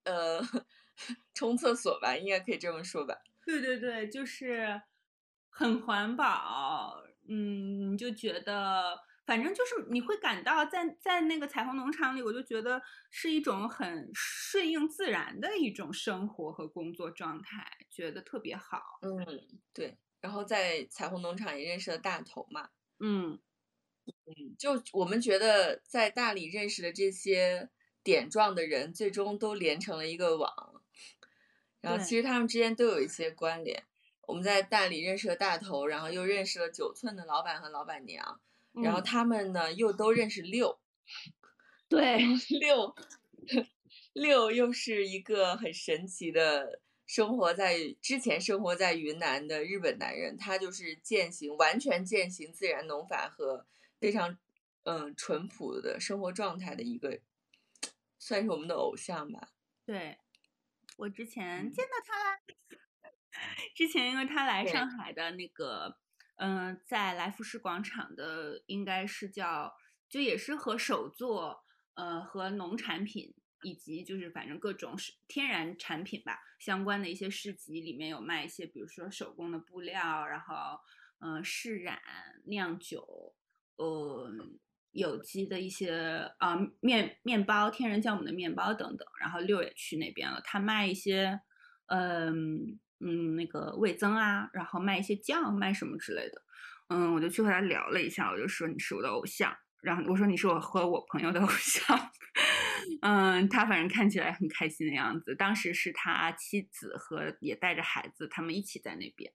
[0.04, 0.40] 呃
[1.34, 3.14] 冲厕所吧，应该可以这么说吧。
[3.44, 4.80] 对对对，就是
[5.50, 18.98] 很环保，嗯，就觉得反正就是你会感到在在那个彩虹农场里，我就觉得是一种很顺应自然的一种生活和工作状态，觉得特别好。
[19.02, 19.24] 嗯，
[19.72, 19.96] 对。
[20.20, 23.40] 然后在彩虹农场也认识了大头嘛，嗯
[24.06, 27.70] 嗯，就我们觉得在大理认识的这些
[28.04, 30.82] 点状的人，最终都连成了一个网。
[31.80, 33.84] 然后其实他们之间都有一些关联。
[34.28, 38.40] 我们在大理认识了大头，然后又认识了九寸的老板和老板娘，
[38.74, 40.80] 然后他们呢又都认识六。
[41.88, 42.18] 对，
[42.60, 42.94] 六
[44.14, 53.66] 六又是一个很神奇的生活在之前生活在云南的日本男人，他就是践行完全践行自然农法和
[53.98, 54.38] 非常
[54.84, 57.20] 嗯淳朴的生活状态的一个，
[58.18, 59.48] 算是我们的偶像吧。
[59.84, 60.18] 对。
[60.98, 62.38] 我之前见到他啦，
[63.74, 65.96] 之前因为他来上海的那个，
[66.42, 69.72] 嗯，在来福士广场的，应该是叫，
[70.08, 80.80] 就也是和手作，呃，和农产品以及就是反正各种是天然产品吧相关的一些市集，里面有卖一些，比如说手工的布料，然后，
[81.20, 82.00] 嗯，试染、
[82.46, 83.34] 酿酒，
[83.76, 84.30] 呃。
[84.92, 91.40] 有机的一些啊面面包、天然酵母的面包等等，然后六也去那边了，他卖一些，
[91.86, 96.42] 嗯嗯那个味增啊，然后卖一些酱，卖什么之类的，
[96.88, 102.12] 嗯，我就去和他聊了一下，我就说你是我的偶像，然后我说你是我和我朋友的偶像，
[103.02, 109.32] 嗯，他反正看起来很开心的样子，当时是他妻子和也带着孩子，他们一起在那边。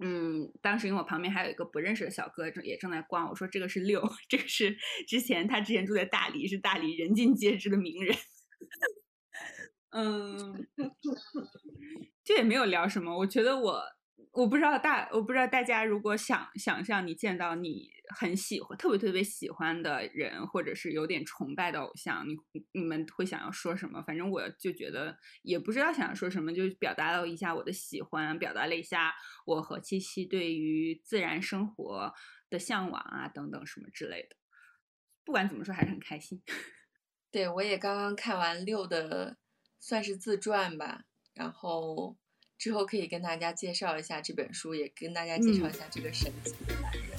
[0.00, 3.28] 嗯，当时因为我旁边还有一个不认识的小哥，正也正在逛。
[3.28, 8.14] 我说这个是六，这个是之前他之前住在大理，是大理人尽皆知的名人。
[9.90, 10.66] 嗯，
[12.24, 13.18] 就也没有聊什么。
[13.18, 13.82] 我觉得我。
[14.32, 22.36] 我不知道大，我不知道大家如果想想象你见到你很喜欢、特别特别喜欢的人，或者是有点崇拜的偶像，你
[22.72, 24.02] 你们会想要说什么？
[24.02, 29.14] 反正我就觉得也不知道想要说什么，就表达了一下我的喜欢，表达了一下
[29.46, 32.12] 我和七七对于自然生活
[32.50, 34.34] 的向往啊，等等什么之类的。
[35.24, 36.42] 不管怎么说，还是很开心。
[37.30, 39.36] 对，我也刚刚看完六的，
[39.78, 42.16] 算是自传吧，然后。
[42.56, 47.18] 之后可以跟大家介绍一下这本书，也跟大家介绍一下这个神奇的男人。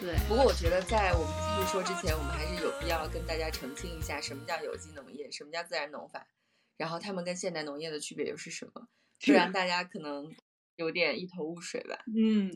[0.00, 6.26] 对，不过我觉得在我们继续说之前，我们还是有必要跟大家澄清一下，什么叫有机农业，什么叫自然农法，
[6.76, 8.88] 然后他们跟现代农业的区别又是什么？
[9.24, 10.34] 不然 大家可能。
[10.76, 11.96] 有点一头雾水吧？
[12.18, 12.50] 嗯，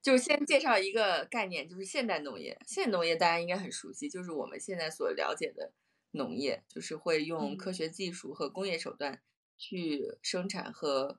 [0.00, 2.56] 就是先介绍一个概念，就是现代农业。
[2.64, 5.72] 现代农业大家应该很熟悉，就是我们现在所了解的
[6.12, 9.20] 农业，就是会用科学技术和工业手段
[9.58, 11.18] 去生产和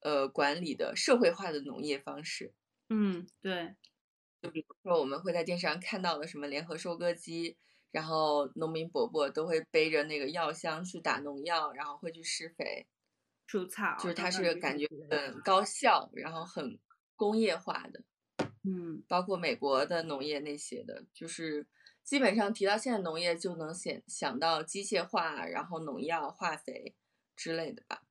[0.00, 2.54] 呃管理的社会化的农业方式。
[2.88, 3.74] 嗯，对。
[4.40, 7.58] 就比如说我们会在电视上看到的什么联合收割机，
[7.90, 12.86] 然后农民伯伯都会背着那个药箱去打农药，然后会去施肥。
[13.46, 16.78] 除草，就是它是感觉很高效，然后很
[17.14, 18.02] 工业化的，
[18.64, 21.66] 嗯，包括美国的农业那些的，就是
[22.02, 26.94] 基本上提到现在农业就能想想到机械化，然后农药、化肥
[27.36, 28.02] 之类的吧。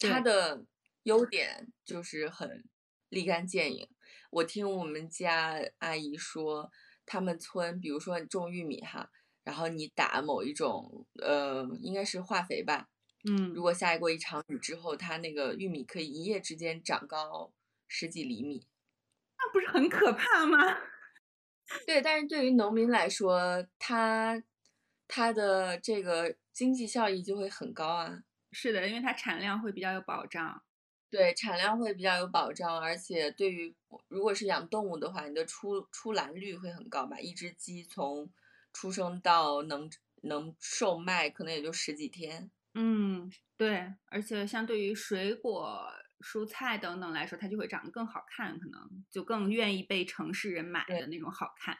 [0.00, 0.64] 它的
[1.02, 2.64] 优点就是很
[3.08, 3.88] 立竿见影。
[4.30, 6.70] 我听我们家阿姨说，
[7.04, 9.10] 他们村比如说种玉米哈，
[9.42, 12.88] 然后你打某一种呃，应该是化肥吧，
[13.30, 17.52] 嗯，如果下过一场雨之后，它那个玉米可以一夜之间长高
[17.86, 18.66] 十几厘米，
[19.38, 20.58] 那不是很可怕吗？
[21.86, 24.42] 对，但是对于农民来说，他
[25.06, 28.22] 他的这个经济效益就会很高啊。
[28.50, 30.62] 是的，因为它产量会比较有保障。
[31.10, 33.74] 对，产量会比较有保障，而且对于
[34.08, 37.18] 如果是养动物的话，你的出出栏率会很高吧？
[37.20, 38.30] 一只鸡从
[38.72, 39.90] 出生到能
[40.22, 42.50] 能售卖，可能也就十几天。
[42.80, 45.84] 嗯，对，而且相对于水果、
[46.20, 51.76] 蔬菜等等来说，它就会长得更好看，可能就更愿意被城市人买的那种好看。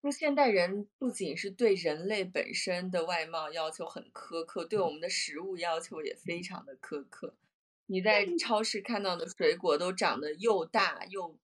[0.00, 7.34] 就现代人不仅是对人类本身的外貌要求很苛刻，对我们的食物要求也非常的苛刻。
[7.86, 11.36] 你在超市看到的水果都长得又大又，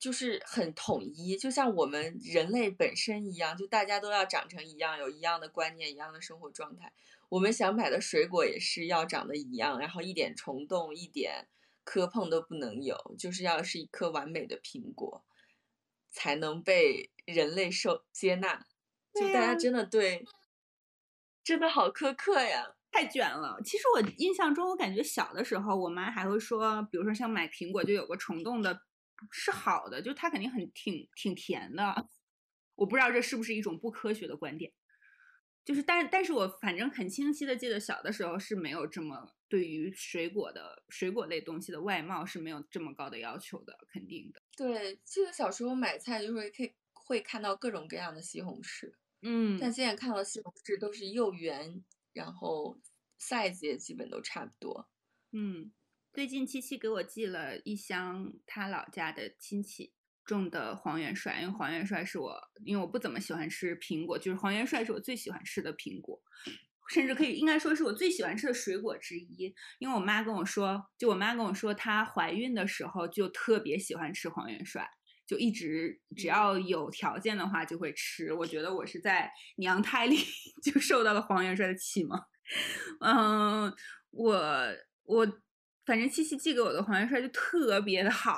[0.00, 6.92] 就是很统一，就像我们人类本身一样，就大家都要长成一样，有一样的观念，一样的生活状态。
[7.32, 11.48] 我们想买的水果也是要长得一样，然后一点虫洞、一点
[11.82, 15.24] 磕碰都不能有，就是要是一颗完美的苹果，
[16.10, 18.66] 才能被人类受接纳。
[19.14, 20.26] 就大家真的对，
[21.42, 22.74] 真的好苛刻呀。
[22.90, 23.58] 太卷了。
[23.64, 28.82] 其实我印象中，我感觉小的时候，我妈还会说，比如说像买苹果就有个虫洞的，
[29.30, 32.08] 是好的，就它肯定很挺挺甜的。
[32.76, 34.70] 我不知道这是不是一种不科学的观点。
[35.64, 44.42] 就是，但但是我反正很清晰的记得，小的时候是没有这么对于水果的水果类东西的外貌是没有这么高的要求的，肯定的。
[44.56, 51.82] 对，记得小时候买菜就会可以会看到各种各样的西红柿，嗯，但现在看到西红柿都是又圆。
[52.14, 52.78] 然后
[53.18, 54.86] size 也基本都差不多。
[55.30, 55.72] 嗯，
[56.12, 59.94] 最近七七给我寄了一箱他老家的亲戚
[60.34, 66.20] 种的黄元帅，因为黄元帅是我，因为我不怎么喜欢吃苹果，就是黄元帅是我最喜欢吃的苹果，
[66.88, 69.54] 甚至可以应该说是我最喜欢吃的水果之一。
[69.78, 74.88] 因为我妈跟我说，就我妈跟我说，她怀孕的时候就特别喜欢吃黄元帅。
[75.24, 78.34] 就一直只要有条件的话就会吃。
[78.34, 80.18] 我觉得我是在娘胎里
[80.62, 82.20] 就受到了黄元帅的启蒙。
[83.00, 83.72] 嗯，
[84.10, 84.36] 我
[85.04, 85.26] 我
[85.86, 88.36] 反正七七寄给我的黄元帅就特别的好。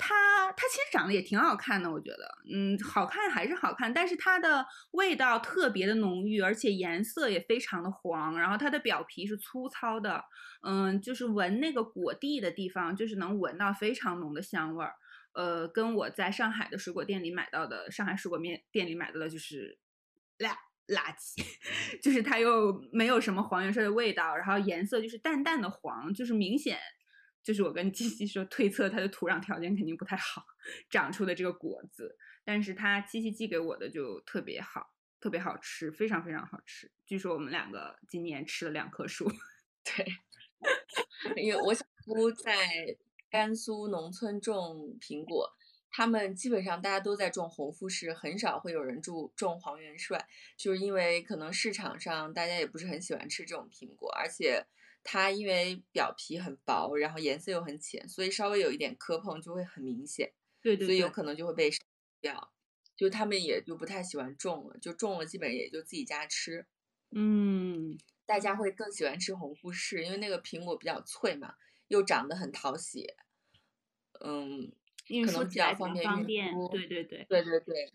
[0.00, 8.38] 它它其实长得也挺好看的，我觉得，嗯，好看还是好看，但是它的味道特别的浓郁，而且颜色也非常的黄。
[8.38, 10.24] 然后它的表皮是粗糙的，
[10.62, 14.94] 嗯，就是闻那个果蒂的地方，就是能闻到非常浓的香味儿。
[15.32, 19.78] 呃，跟我在上海的水果店里买到的，上海水果面店里买到的就是
[20.38, 20.56] 垃
[20.88, 21.40] 垃圾，
[22.02, 26.80] 就是它又没有什么黄元帅的味道，然后颜色就是淡淡的黄，就是明显，
[27.42, 30.44] 就是我跟鸡鸡说推测它的土壤条件肯定不太好，
[30.90, 36.90] 长出的这个果子，但是它七七寄给我的就特别好，特别好吃，非常非常好吃。
[37.06, 39.30] 据说我们两个今年吃了两棵树，
[39.84, 40.06] 对，
[41.42, 42.52] 因为我小姑在。
[43.32, 45.48] 甘肃农村种苹果，
[45.88, 50.26] 他们基本上大家都在种红富士，很少会有人种种黄元帅，
[50.56, 54.66] 就是因为可能市场上大家也不是很喜欢吃这种苹果，而且
[55.02, 61.70] 它因为表皮很薄，然后颜色又很浅，所以稍微有一点磕碰就会很明显，对对，所以有可能就会被
[62.20, 62.52] 掉，
[62.96, 66.66] 就他们也就不太喜欢种了，就种了基本也就自己家吃，
[67.10, 71.54] 嗯，大家会更喜欢吃红富士，因为那个苹果比较脆嘛。
[71.90, 73.04] 又长得很讨喜，
[74.20, 74.70] 嗯，
[75.26, 76.68] 可能比较方便运输。
[76.68, 77.92] 对对对，对对对，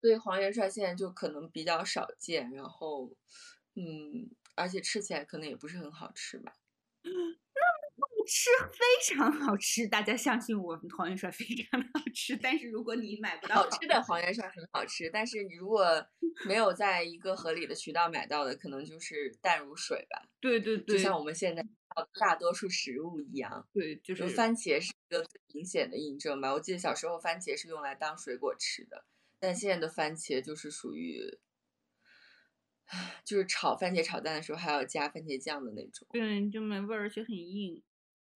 [0.00, 3.08] 所以黄元帅现在就可能比较少见，然后，
[3.76, 6.52] 嗯，而且吃起来可能也不是很好吃吧。
[7.02, 7.10] 那
[8.24, 12.36] 吃非常好吃，大家相信我，黄元帅非常的好吃。
[12.36, 15.84] 但是如果你买不到好吃的黄元帅很好吃，但是你如果
[16.46, 20.28] 没有在一个合理的渠道买到的，可能就是淡如水吧。
[20.40, 21.66] 对对对，就像我们现在
[22.20, 23.68] 大多数食物一样。
[23.72, 26.52] 对，就是番茄是一个最明显的印证吧。
[26.52, 29.04] 我记得小时候番茄是用来当水果吃的，
[29.40, 31.38] 但现在的番茄就是属于，
[33.24, 36.06] 就是炒番茄炒蛋的时候还要加番茄酱的那种。
[36.12, 37.82] 对，就没味儿，而且很硬。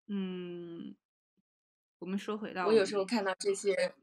[0.09, 0.95] 嗯，
[1.99, 3.95] 我们说回到我有时候看到这些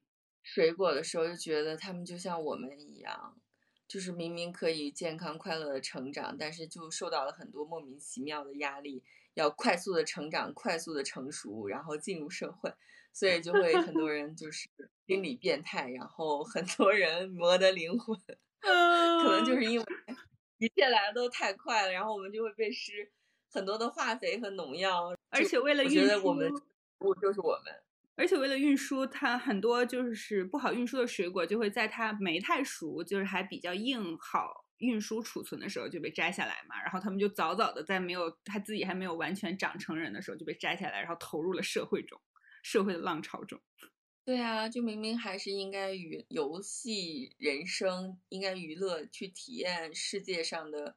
[0.42, 3.40] 水果的时候，就觉得他们就像我们一样，
[3.88, 9.02] 就是明明可以健康快乐的成长，但是就受到了很多莫名其妙的压力，
[9.36, 12.74] 要快速的成长、快速的成熟，然后进入社会，
[13.14, 14.68] 所以就会很多人就是
[15.08, 18.20] 心理变态，然后很多人磨得灵魂，
[18.60, 19.86] 可能就 是因为
[20.64, 23.12] 一切来的都太快了，然后我们就会被施。
[23.52, 26.50] 很多的化肥和农药，而且为了运输，我们
[27.00, 27.84] 我就是我们。
[28.16, 36.82] 而且为了运输，它很多就是不好运输的水果，就会在它没太熟，就是还比较硬好运输储存的时候就被摘下来嘛。
[36.82, 42.20] 然后他们就早早的在没有他自己还没有完全长成人的时候就被摘下来，然后投入了社会中，
[42.64, 43.60] 社会的浪潮中。
[44.26, 50.96] 对啊，就明明还是应该与游戏人生，应该娱乐去体验世界上的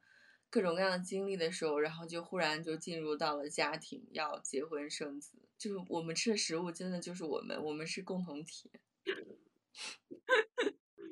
[0.49, 5.37] 各种各样的经历的时候，然后就忽然就进入到了家庭，要结婚生子。
[5.57, 8.71] 就是我们吃的食物真的就是我们，我们是共同体。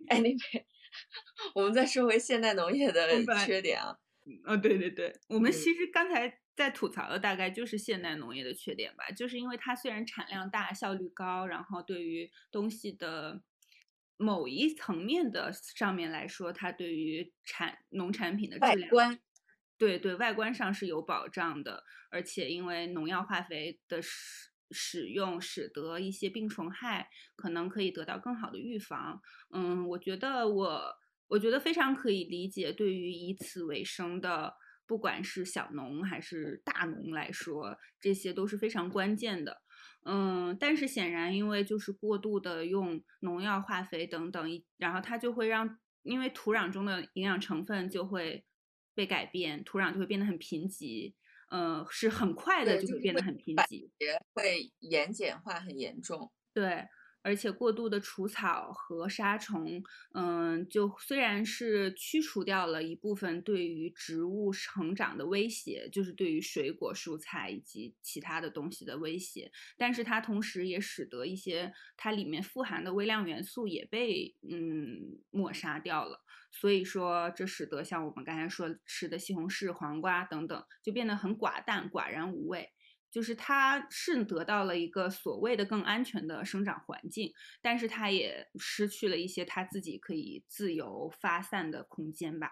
[0.08, 0.66] 哎，那边
[1.54, 3.10] 我们再说回现代农业的
[3.46, 4.00] 缺点啊，
[4.46, 13.44] 哦，对对对，我们嗯其实刚才在吐槽的大概就是现代农业的缺点吧，就是因为它虽然产量大、效率高，然后对于东西的
[14.18, 19.20] 某一层面的上面来说，它对于产农产品的质量，外观
[19.78, 29.22] 对对，外观上是有保障的，而且因为农药化肥的使使用，使得一些病虫害可能可以得到更好的预防。
[29.54, 30.96] 嗯，我觉得我
[31.28, 34.56] 我觉得非常可以理解，对于以此为生的，
[34.88, 39.62] 不管是小农还是大农来说，这些都是非常关键的。
[40.06, 48.46] 嗯，但是显然因为就是过度的用农药、化肥等等，一然后它就会让，因为土壤中的营养成分就会
[48.94, 51.14] 被改变，土壤就会变得很贫瘠，
[51.50, 53.90] 呃，是很快的就会变得很贫瘠。
[53.98, 56.32] 也会盐碱化很严重。
[56.54, 56.86] 对，
[57.26, 59.82] 而且过度的除草和杀虫，
[60.14, 76.22] 嗯，就虽然是驱除掉了一部分对于植物成长的威胁，就是对于水果、蔬菜以及其他的东西的威胁，但是它同时也使得一些它里面富含的微量元素也被嗯抹杀掉了。
[76.52, 82.70] 所以说，这使得像我们刚才说吃的西红柿、黄瓜等等，就变得很寡淡、寡然无味。
[83.16, 92.52] 就是它是得到了一个所谓的更安全的生长环境，但是它也失去了一些它自己可以自由发散的空间吧。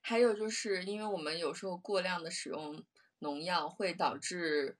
[0.00, 2.82] 还有就是因为我们有时候过量的使用
[3.20, 4.76] 农药，会导致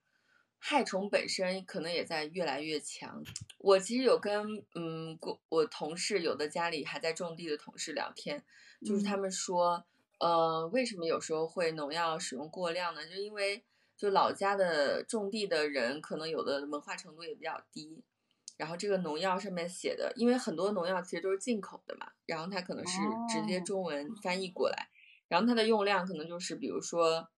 [0.58, 3.22] 害虫本身可能也在越来越强。
[3.58, 4.44] 我其实有跟
[4.74, 8.42] 嗯过我同事有的家里还在种地的同事聊天，
[8.84, 9.86] 就是他嗯们说，
[10.18, 13.06] 呃，为什么有时候会农药使用过量呢？
[13.06, 13.64] 就因为
[14.02, 18.02] 就老家的种地的人，可能有的文化程度也比较低。
[18.56, 22.98] 然后这个农药上面写的，因为很多农药其实都是进口的嘛，然后它可能是
[23.28, 23.62] 直接哦。
[23.64, 24.88] 中文翻译过来，
[25.28, 27.28] 然后它的用量可能就是比如说，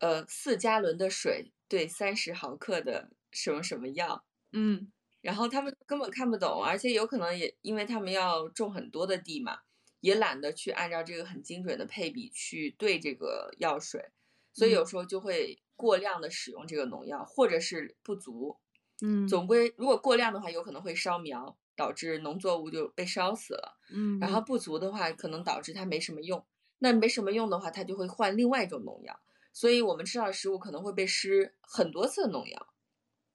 [0.00, 4.92] 呃，四加仑的水兑三十毫克的什么什么药，嗯。
[5.22, 9.60] 然后他们根本看不懂，而且有可能也因为他们要种很多的地嘛，
[10.00, 14.10] 也懒得去按照这个很精准的配比去兑这个药水，
[14.52, 18.56] 所以有嗯时候就会过量的使用这个农药，或者是不足。
[19.02, 23.76] 嗯总归如果过量的话，有可能会烧苗，导致农作物就被烧死了。
[23.90, 26.46] 嗯，然后不足的话，可能导致它没什么用。
[26.78, 29.20] 那没什么用的话，它就会换另外一种农药，
[29.52, 32.74] 所以我们吃到的食物可能会被施很多次农药，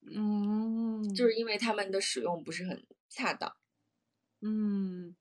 [0.10, 3.52] 嗯就是因为它们的使用不是很恰当。
[4.42, 5.16] 嗯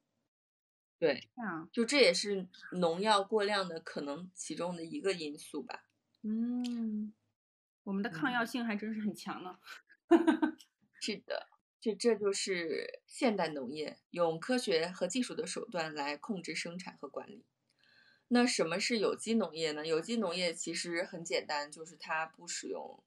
[1.01, 1.29] 对，
[1.73, 5.83] 就这也是农药过量的可能其中的一个因素吧。
[6.23, 7.13] 嗯，
[7.85, 9.59] 我们的抗药嗯性还真是很强呢。
[11.01, 11.49] 是的，
[11.81, 17.45] 这这就是现代农业用科学和技术的手段来控制生产和管理。
[18.29, 19.87] 那什么是有机农业呢？
[19.87, 23.05] 有机农业其实很简单，就是它不使用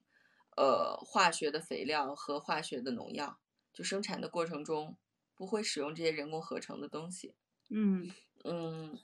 [0.56, 3.40] 呃化学的肥料和化学的农药，
[3.74, 4.98] 就生产的过程中
[5.36, 7.36] 不会使用这些人工合成的东西。
[7.70, 8.10] 嗯
[8.46, 8.98] 嗯，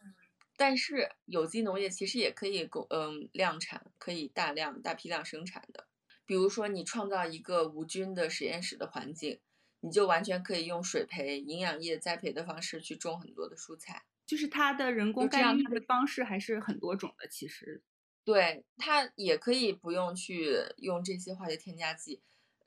[0.57, 5.87] 但是有机农业其实也可以供嗯量产，可以大量大批量生产的。
[6.25, 9.39] 比如说，你创造一个无菌的实验室的环境，
[9.81, 14.05] 你就完全可以用水培、营养液栽培的方式去种很多的蔬菜。
[14.25, 17.83] 就是它的人工干预的方式还是很多种的，其实。
[18.23, 22.21] 对，它也可以不用去用这些化学添加剂，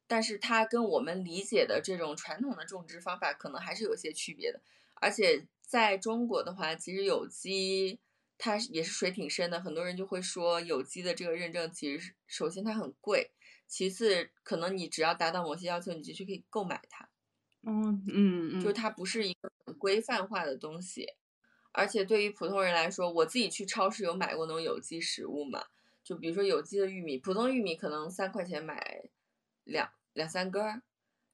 [0.07, 4.61] 但是它跟我们理解的这种传统的种植方法可能还是有些区别的。
[5.01, 8.01] 而且在中国的话，其实有机
[8.39, 13.31] 它也是水挺深的，很多人就会说有机的这个认证其实是首先它很贵，
[13.67, 17.07] 其次可能你只要达到某些要求，你就去可以购买它。
[17.67, 21.07] 嗯嗯嗯，就是它不是一个很规范化的东西，
[21.73, 25.63] 而且对于普通人来说，我自己去超市有买过那种有机食物嘛，
[26.03, 29.11] 就比如说有机的玉米，普通玉米可能三块钱买
[29.65, 30.83] 两两三根儿，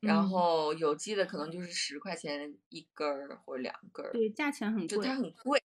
[0.05, 5.15] 然嗯后有机的可能就是十块钱一根儿或者两根儿，对，价钱很贵就它。
[5.17, 5.63] 很贵，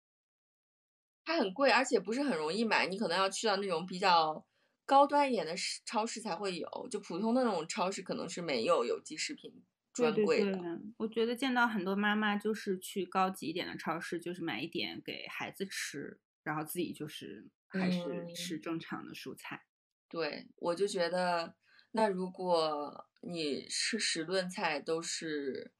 [1.26, 4.46] 它很贵，而且不是很容易买，你可能要去到那种比较
[4.86, 5.54] 高端一点的
[5.86, 9.54] 超市才会有，就普通的那种超市可能是没有有机食品
[9.94, 10.60] 专柜的。
[10.98, 19.64] 我觉得见到很多妈妈就是去高级一点的超市，就是买一点给孩子吃，然后自己就是还是吃正常的蔬菜。
[20.08, 21.56] 对，我就觉得，
[21.92, 25.72] 那如果你吃十顿菜都是，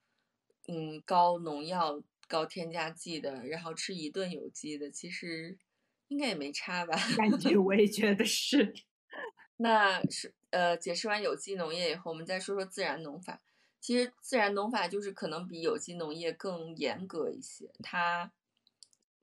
[0.68, 5.58] 嗯，高农药、高添加剂的，然后吃一顿有机的，其实
[6.08, 6.96] 应该也没差吧？
[7.16, 8.74] 感觉 我也觉得是。
[9.58, 13.42] 那是呃，解释完有机农业以后，我们再说说自然农法。
[13.82, 18.32] 其实自然农法就是可能比有机农业更严格一些，它，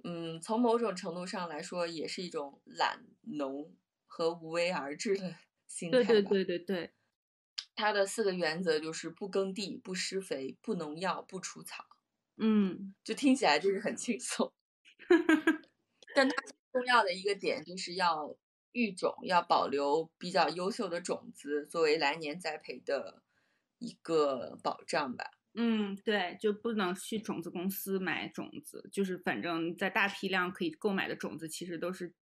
[0.05, 3.74] 嗯，从某种程度上来说，也是一种懒农。
[4.09, 5.37] 和无为而治的
[5.67, 6.93] 心态对对对对对，
[7.75, 11.85] 它的四个原则就是不耕地、不施肥、不农药、不除草。
[12.37, 14.53] 嗯，就听起来就是很轻松。
[16.14, 16.35] 但它
[16.73, 18.37] 重要的一个点就是要
[18.73, 23.23] 育种，要保留比较优秀的种子作为来年栽培的
[23.79, 25.31] 一个保障吧。
[25.55, 32.14] 嗯，对，就不能去种子公司买种子，就是反正在大批量可以购买的种子，其实都是。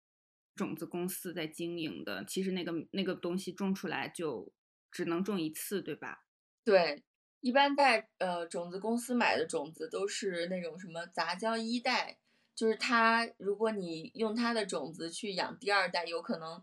[0.55, 4.53] 种子公司在经营的，其实那个那个东西种出来就
[4.91, 6.25] 只能种一次，对吧？
[6.65, 7.03] 对，
[7.41, 12.19] 一般在呃种子公司买的种子都是那种什么杂交一代，
[12.55, 16.63] 就是它如果你用它的种子去养第二代，有可能，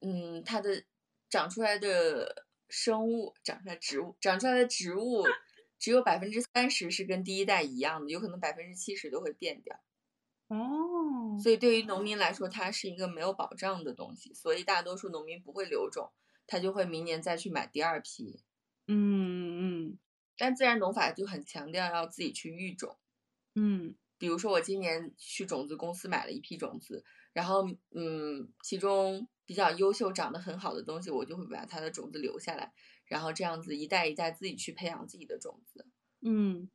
[0.00, 0.84] 嗯，它的
[1.30, 5.24] 长出来的生物长出来植物长出来的植物
[5.78, 9.80] 只有百分之三十是跟第一代一样的，有可能百分之七十都会变掉。
[10.48, 16.10] 哦，所以对于农民来说，它是一个没有保障的东西，所以大多数农民不会留种，
[16.46, 18.40] 他就会明年再去买第二批。
[18.86, 19.98] 嗯嗯。
[20.38, 22.96] 但自然农法就很强调要自己去育种。
[23.54, 23.94] 嗯。
[24.16, 32.72] 比如说我今年去种子公司买了一批种子，然后嗯，其中比较优秀、长得很好的东西，我就会把它的种子留下来，
[33.04, 35.86] 然后这样子一代一代自己去培养自己的种子。
[36.22, 36.70] 嗯。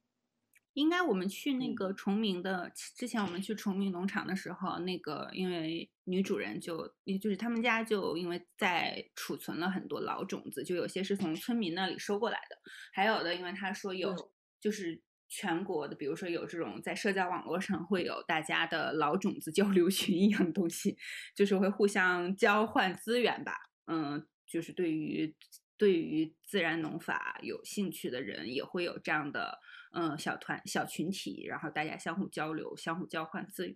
[0.73, 12.57] 应该我们去那个崇明的之前，我们去崇明农场的时候，那个因为女主人就也就是他们家就因为在储存了很多老种子，就有些是从村民那里收过来的，
[12.91, 14.15] 还有的因为他说有
[14.59, 14.99] 就是
[15.29, 20.97] 全国的，比如说有这种在社交网络上会有大家的老种子交流群一样的东西，
[21.35, 23.53] 就是会互相交换资源吧。
[23.85, 25.35] 嗯，就是对于
[25.77, 29.59] 对于自然农法有兴趣的人也会有这样的。
[29.93, 33.75] 嗯，小团小群体，然后大家相互交流、相互交换资源。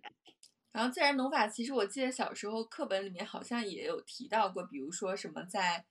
[0.72, 5.86] 然后自然农法，其实我记得小时候课本里面好像也有提到过，比如说什么在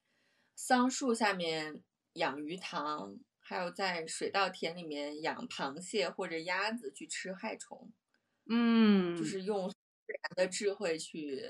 [0.55, 1.81] 桑树下面
[2.13, 7.91] 养鱼塘，还有在水稻田里面养螃蟹或者鸭子去吃害虫。
[8.49, 9.75] 嗯，就是用自
[10.07, 11.41] 然的智慧去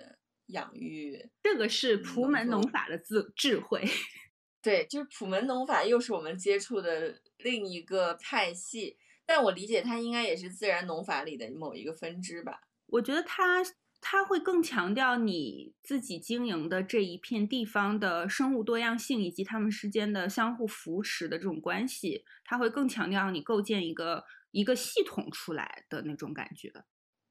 [0.47, 1.30] 养育。
[1.43, 3.84] 这个是普门农法的智智慧。
[4.61, 12.62] 对，就是普门农法，又是我们接触的另一个派系，但我理解它应该也是自然农法里的某一个分支吧。
[12.88, 13.64] 我觉得它
[14.00, 26.72] 它会更强调你自己经营的这一片地方的生物多样性以及它们之间的相互扶持的这种关系，它会更强调你构建一个一个系统出来的那种感觉。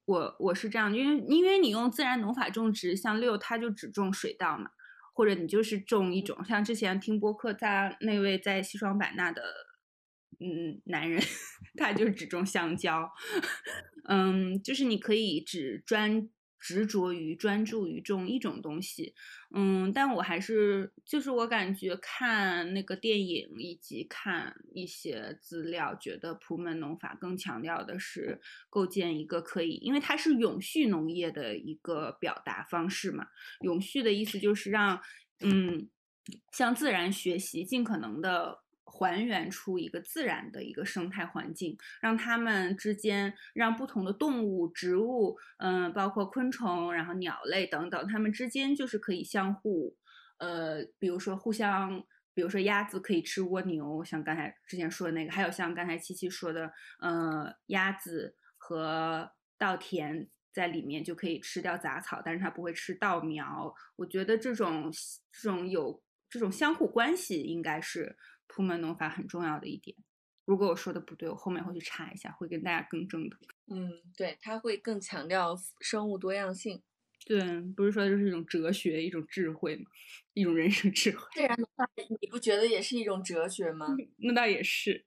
[0.05, 4.71] 我我是这样，因为因为你用自然农法种植，像六它就只种水稻嘛。
[5.13, 9.41] 或者你就是种一种，像之前听播客，在那位在西双版纳的
[10.39, 11.21] 嗯男人，
[11.77, 13.09] 他就只种香蕉，
[14.09, 16.29] 嗯，就是你可以只专。
[16.59, 19.13] 执着于专注于种一种东西，
[19.53, 33.27] 嗯，但我还是就是我感觉看那个电影以及看一些资料，觉得普门农法更强调的是构建一个可以，因为它是永续农业的一个表达方式嘛。
[33.61, 34.99] 永续的意思就是让，
[35.41, 35.87] 嗯，
[36.51, 38.63] 向自然学习，尽可能的。
[38.97, 49.95] 还原出一个自然的一个生态环境，让它们之间，让不同的动物、植物，嗯，包括昆虫，然后鸟类等等，它们之间就是可以相互，
[50.39, 63.71] 呃，比如说互相，比如说鸭子可以吃蜗牛，像刚才之前说的那个，还有像刚才七七说的，呃，鸭子和稻田在里面就可以吃掉杂草，但是它不会吃稻苗。
[63.95, 64.91] 我觉得这种
[65.31, 68.17] 这种有这种相互关系应该是。
[68.47, 69.95] 普门农法很重要的一点，
[70.45, 73.37] 如果我说的不对，我后面会去查一下，会跟大家更正的。
[73.67, 76.81] 嗯，对，它会更强调生物多样性。
[77.25, 79.85] 对，不是说就是一种哲学，一种智慧吗？
[80.33, 81.27] 一种人生智慧。
[81.33, 81.89] 自然农法，
[82.21, 83.87] 你不觉得也是一种哲学吗？
[84.17, 85.05] 那倒也是，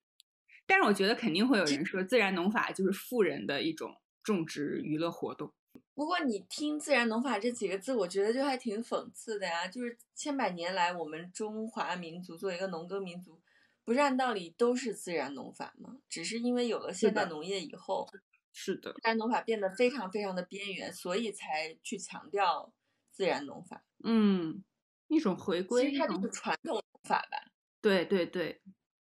[0.67, 5.55] 但是我觉得肯定会有人说，自然农法就是富人的一种种植娱乐活动。
[5.95, 9.69] 不过你听“自然农法”这几个字，我觉得就还挺讽刺的呀。
[9.69, 13.39] 就是千百年来，我们中华民族作为一个农耕民族，
[13.85, 15.99] 不是按道理都是自然农法吗？
[16.09, 18.09] 只是因为有了现代农业以后，
[18.53, 22.73] 是的，自然农法变得非常非常的边缘，所以才去强调
[23.11, 23.85] 自然农法。
[24.03, 24.65] 嗯，
[25.09, 27.53] 一种回归，其实它就是传统农法吧。
[27.83, 28.63] 对对对，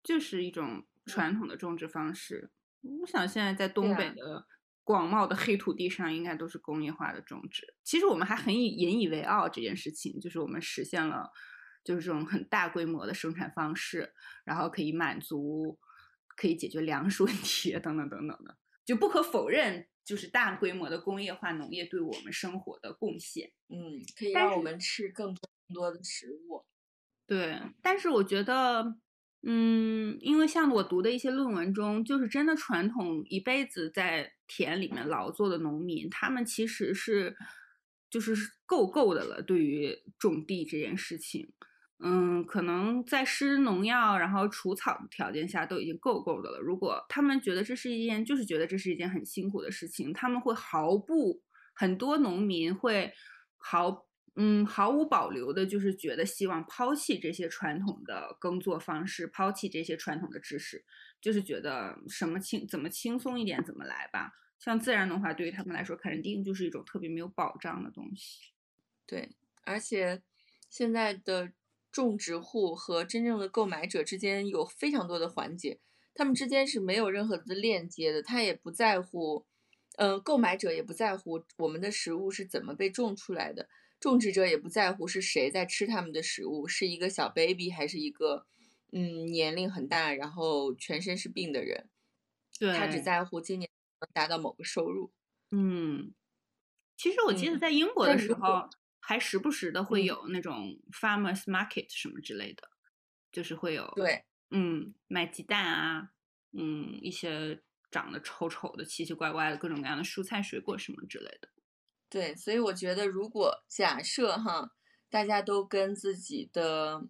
[0.03, 2.51] 就是一种传统的种植方式。
[2.81, 4.45] 我想现在在东北的。
[4.83, 7.75] 广袤的黑土地上应该都是工业化的种植。
[7.83, 11.29] 其实我们还很引以为傲这件事情，就是我们实现了，
[11.83, 14.13] 就是这种很大规模的生产方式，
[14.43, 15.79] 然后可以满足，
[16.35, 18.57] 可以解决粮食问题 等等等等的。
[18.83, 23.51] 就不可否认，就是大规模的工业化农业对我们生活的贡献。
[23.69, 26.65] 嗯，可以让我们吃更多更多的食物。
[27.27, 28.97] 对，但是我觉得。
[29.43, 37.37] 嗯，因为像我读的一些论文中，就是真的传统一辈子在田里面劳作的农民，他们其实是
[38.09, 38.35] 就是
[38.65, 39.41] 够够的了。
[39.41, 41.53] 对于种地这件事情，
[42.03, 46.59] 嗯，可能在施农药然后除草的条件下都已经够够的了。
[46.59, 51.41] 如果他们觉得这是一件，就是觉得这是一件很辛苦的事情，他们会毫不
[51.73, 53.13] 很多农民会
[53.55, 54.05] 毫。
[54.37, 60.85] 嗯，毫无保留的，就是觉得希望抛弃这些传统的耕作方式，抛弃这些传统的知识，
[61.21, 64.33] 就是觉得什么轻怎么轻松一点怎么来吧。
[64.59, 68.51] 像自然的话对于他们来说，肯定就是一种特别没有保障的东西。
[69.05, 69.31] 对，
[69.63, 70.21] 而且
[70.69, 71.51] 现在的
[71.91, 75.79] 种植户和真正的购买者之间有非常多的环节，
[76.13, 78.21] 他们之间是没有任何的链接的。
[78.21, 79.45] 他也不在乎，
[79.97, 83.67] 嗯，购买者也不在乎我们的食物是怎么被种出来的。
[83.99, 88.45] 种植者也不在乎是谁在吃他们的食物，是一个小 baby 还是一个
[88.91, 91.89] 嗯年龄很大然后全身是病的人，
[92.59, 93.69] 对，他只在乎今年
[93.99, 95.11] 能达到某个收入。
[95.51, 96.13] 嗯，
[96.97, 98.69] 其实我记得在英国的时候，
[98.99, 102.69] 还时不时的会有那种 farmers market 什么之类的，
[103.31, 106.11] 就是会有对，嗯，卖鸡蛋啊，
[106.53, 111.49] 嗯，一些长得丑丑的、奇奇怪怪的各种各样的蔬菜水果什么之类的。
[112.09, 114.71] 对，所以我觉得，如果假设哈，
[115.09, 117.07] 大家都跟自己的，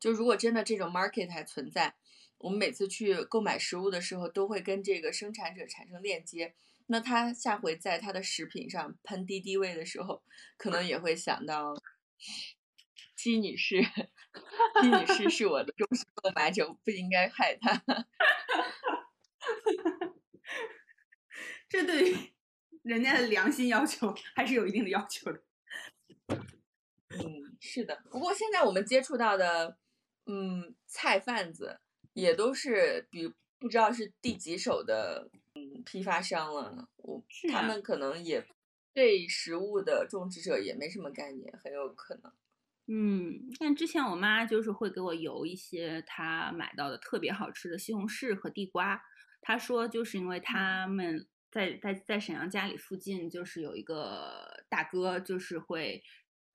[0.00, 1.94] 就如果真的这种 market 还存在，
[2.38, 6.54] 我们每次去购买食物的时候，都会跟这个生产者产生链接，
[6.86, 10.24] 那他下回在他的食品上喷敌敌畏的时候，
[10.56, 11.74] 可能也会想到，
[13.14, 13.80] 姬女士，
[14.80, 17.84] 姬女士是我的忠实购买者，不应该害她。
[21.68, 22.16] 这对于。
[22.82, 25.42] 人家的良心要求还是有一定的要求的。
[27.10, 28.02] 嗯，是的。
[28.10, 29.76] 不过现在我们接触到的，
[30.30, 31.80] 嗯，菜贩子
[32.12, 33.26] 也都是比
[33.58, 36.88] 不知道是第几手的，嗯，批发商了。
[36.98, 37.20] 我
[37.50, 38.46] 他们可能也
[38.94, 42.32] 对食物的种植者也没什么概念，很有可能。
[42.86, 49.02] 嗯，像之前我妈就是会给我邮一些她买到的特别好吃的西红柿和地瓜。
[49.40, 51.26] 她说就是因为他们。
[51.52, 56.00] 在在在沈阳家里附近，就是有一个大哥，就是会，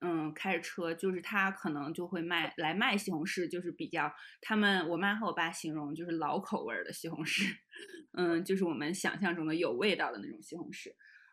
[0.00, 7.50] 嗯，开着车，就是他可能就会卖来卖西红柿，就是比较他们我妈和我爸形容就是老口味的西红柿，
[8.12, 10.90] 嗯，就是我们想象中的有味道的那种西红柿，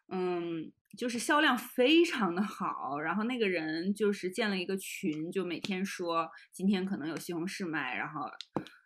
[0.07, 2.99] 嗯，就是销量非常的好。
[2.99, 8.21] 然后那个人就是建了一个群，就每天说今天可能有西红柿卖，然后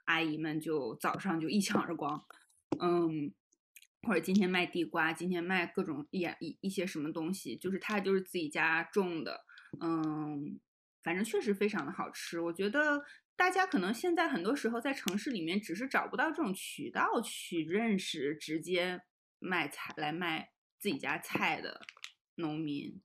[0.05, 2.25] 阿姨们就早上就一抢而光，
[2.81, 3.33] 嗯。
[4.03, 9.41] 或者今天卖地瓜，今天卖各种一一一些什么东西，就是他就是自己家种的，
[9.81, 10.59] 嗯，
[11.03, 12.39] 反正确实非常的好吃。
[12.39, 13.03] 我觉得
[13.35, 19.01] 大家可能现在很多时候在城市里面只是找不到这种渠道去认识直接
[19.39, 21.81] 卖菜来卖自己家菜的
[22.35, 23.01] 农民，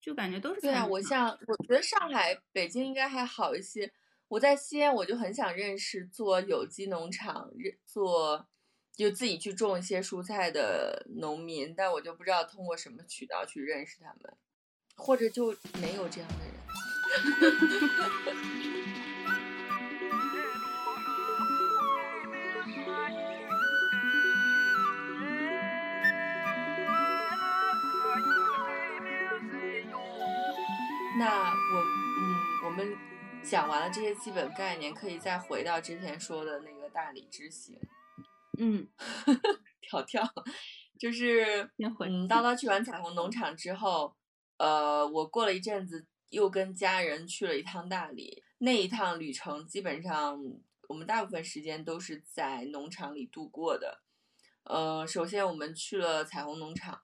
[0.00, 0.86] 就感觉都是对啊。
[0.86, 3.92] 我像我觉得上海、北京应该还好一些。
[4.28, 8.48] 我在西安，我就很想认识做有机农场、认做。
[8.94, 14.36] 就自己去种一些蔬菜的农民，但我就不知道通过什么渠道去认识他们，
[15.02, 16.52] 或者就没有这样的人。
[31.18, 31.54] 那我，
[32.18, 32.96] 嗯，我们
[33.42, 37.76] 讲完了这些基本概念，可以再回到之前说的那个大理之行。
[38.58, 38.88] 嗯，
[39.82, 40.22] 跳跳，
[40.98, 44.16] 就是嗯，叨叨去完彩虹农场之后，
[44.62, 48.44] 呃，我过了一阵子又跟家人去了一趟大理。
[48.58, 50.40] 那一趟旅程基本上
[50.86, 54.02] 我们大部分时间都是在农场里度过的。
[54.62, 56.96] 呃，首先我们去了彩虹农场，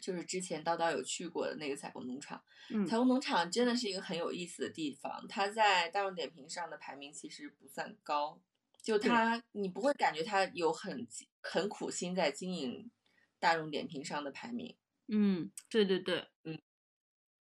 [0.00, 2.42] 就是之前叨叨有去过的那个彩虹农场。
[2.70, 8.40] 嗯彩虹农场真的是一个很有意思的地方，它在大众点评上的排名其实不算高，
[8.82, 11.06] 就它你不会感觉它有很
[11.40, 12.90] 很苦心在经营
[13.38, 14.74] 大众点评上的排名。
[15.08, 16.58] 嗯，对对对，嗯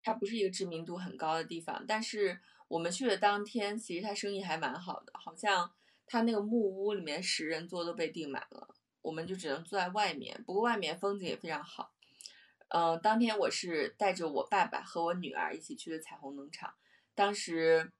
[0.03, 2.39] 它不是一个知名度很高的地方，但是
[2.69, 5.73] 我们去的当天，其实它生意还蛮好的，好像
[6.07, 8.69] 它那个木屋里面十人座都被订满了，
[9.03, 11.93] 我们就只能坐在外面，不过外面风景也非常好。
[12.69, 16.75] 呃，当天我是带着我爸爸和我女儿一起去的彩虹农场，
[17.15, 17.93] 当时，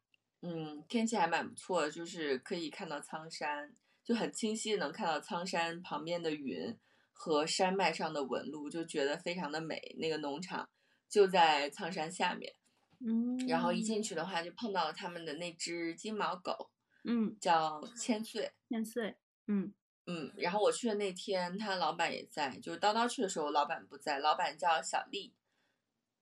[0.43, 6.77] 嗯，天气还蛮不错的，就是可以看到苍山，就很清晰的能看到苍山旁边的云
[7.19, 9.97] 和山脉上的纹路，就觉得非常的美。
[9.99, 10.69] 那个农场
[11.09, 12.55] 就在苍山下面，
[13.01, 16.71] 嗯，然后一进去的话就碰到了他们的那只金毛狗，
[17.05, 18.53] 嗯，叫千岁。
[18.69, 19.73] 千岁，嗯
[20.07, 25.35] 嗯，然后我去的那天，他老板也在，就是叨叨去的时候，老板不在，老板叫小丽，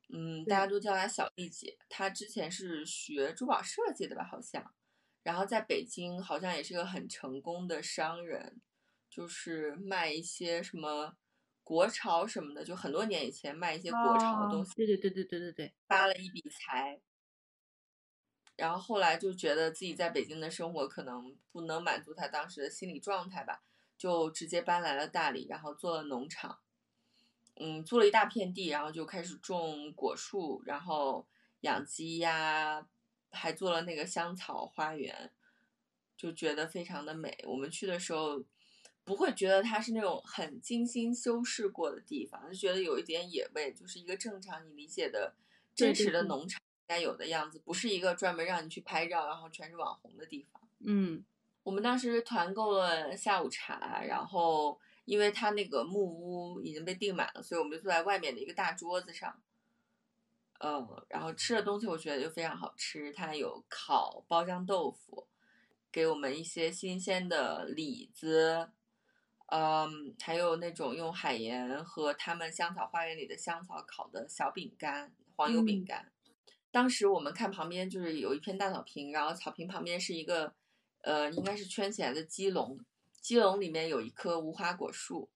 [0.09, 1.77] 嗯，大家都叫她小丽姐。
[1.89, 4.73] 她之前是学珠宝设计的吧，好像，
[5.23, 8.61] 然后在北京好像也是个很成功的商人，
[9.15, 11.17] 就是卖一些什么
[11.63, 17.01] 国潮什么的，就很多年以前卖一些国潮的东西，对对对对对对对，发了一笔财。
[18.57, 23.63] 然后后来就觉得自己在北京的生活可能不能满足他当时的心理状态吧，
[23.97, 26.59] 就直接搬来了大理，然后做了农场，
[27.55, 31.25] 嗯，租了一大片地，然后就开始种果树，然后
[31.61, 32.85] 养鸡呀，
[33.31, 35.33] 还做了那个香草花园，
[36.17, 37.39] 就觉得非常的美。
[37.47, 38.43] 我们去的时候
[39.05, 45.35] 不会觉得它是那种很精心修饰过的地方，就觉得有一点野味，就是一个正常你理解的
[45.75, 50.63] 真实的农场该有的样子，不是一个专门让你去拍照，然后全是网红的地方。
[50.81, 51.25] 嗯。
[51.63, 59.43] 我们当时团购了下午茶，然后因为它那个木屋已经被订满了，所以我们就坐在外面的一个大桌子上，
[60.59, 65.27] 嗯，然后吃的东西我觉得就非常好吃，它有烤包浆豆腐，
[65.91, 68.69] 给我们一些新鲜的李子，
[69.57, 76.13] 嗯，还有那种用海盐和他们香草花园里的香草烤的小饼干，黄油饼嗯干。
[76.73, 80.53] 当时我们看旁边就是有一片大草坪，然后草坪旁边是一个，
[81.03, 82.81] 呃，应该是圈起来的鸡笼，
[83.21, 85.31] 鸡笼里面有一棵无花果树，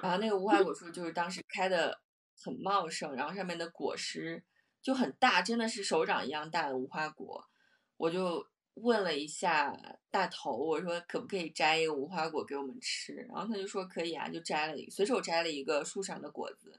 [0.00, 2.00] 然后那个无花果树就是当时开的
[2.40, 4.44] 很茂盛，然后上面的果实
[4.80, 7.44] 就很大，真的是手掌一样大的无花果。
[7.96, 8.46] 我就
[8.76, 9.74] 问了一下
[10.10, 16.78] 大头，我说可不可以摘一个无花果给我们吃，然后他就说可以啊，就摘了一随手摘了一个树上的果子，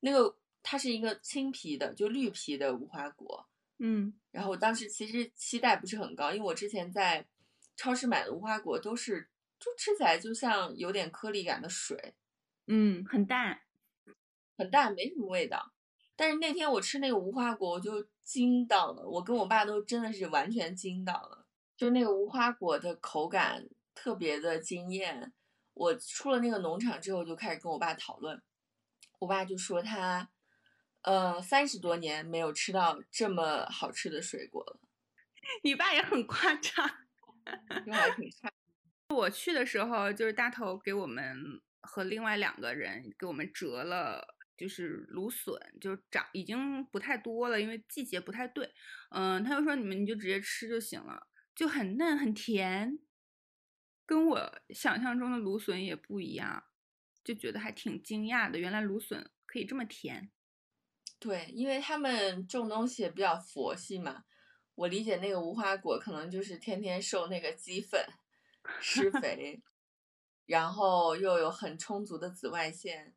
[0.00, 3.46] 那个它是一个青皮的，就绿皮的无花果。
[3.78, 7.24] 嗯然后我当时其实期待不是很高，因为我之前在
[7.76, 9.28] 超市买的无花果都是
[9.60, 12.14] 就吃起来就像有点颗粒感的水，
[12.66, 13.60] 嗯，很淡，
[14.56, 15.72] 很淡，没什么味道。
[16.18, 21.46] 但是那天我吃那个无花果，我就惊到了，我跟我爸都真的是完全惊到了，
[21.76, 25.32] 就那个无花果的口感特别的惊艳。
[25.74, 28.42] 我出了那个农场之后，就开始跟我爸讨论，
[29.20, 30.28] 我爸就说他，
[31.02, 34.80] 呃，三十多年没有吃到这么好吃的水果了，
[35.62, 36.90] 你爸也很夸张。
[38.16, 38.52] 挺差。
[39.14, 48.70] 我去的时候，就是大头给我们和另外两个人给我们折了，就是芦笋，就长已经不太多了，因为季节不太对。
[49.10, 52.98] 嗯，他就说你们你就直接吃就行了，就很嫩很甜，
[54.04, 56.64] 跟我想象中的芦笋也不一样，
[57.22, 60.30] 就觉得还挺惊讶的，原来芦笋可以这么甜。
[61.20, 64.24] 对，因为他们种东西也比较佛系嘛，
[64.74, 68.04] 我理解那个无花果可能就是天天受那个鸡粪
[68.80, 69.60] 施肥，
[70.46, 73.16] 然后又有很充足的紫外线，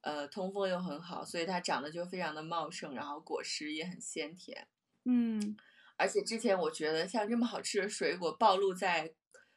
[0.00, 4.68] 呃，通风又很好，所以它长得就非常的茂盛，然后果实也很鲜甜。
[5.04, 5.56] 嗯，
[5.96, 9.14] 而且之前我觉得像这么好吃的水果暴露在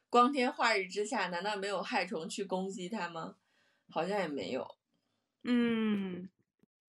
[0.10, 3.36] 光天化日之下，难道没有害虫去攻击它吗？
[3.90, 4.78] 好像也没有。
[5.44, 6.30] 嗯，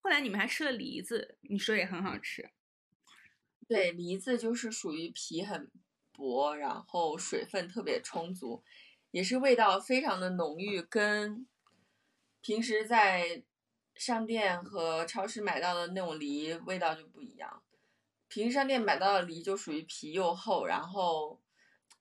[0.00, 2.50] 后来你们还吃了梨子，你说也很好吃。
[3.68, 5.70] 对，梨子就是属于皮很
[6.12, 8.62] 薄，然后水分特别充足，
[9.10, 11.46] 也是味道非常的浓郁，跟
[12.42, 13.42] 平时在
[13.94, 17.62] 商店和超市买到的那种梨味道就不一样。
[18.28, 21.40] 平时商店买到的梨就属于皮又厚，然后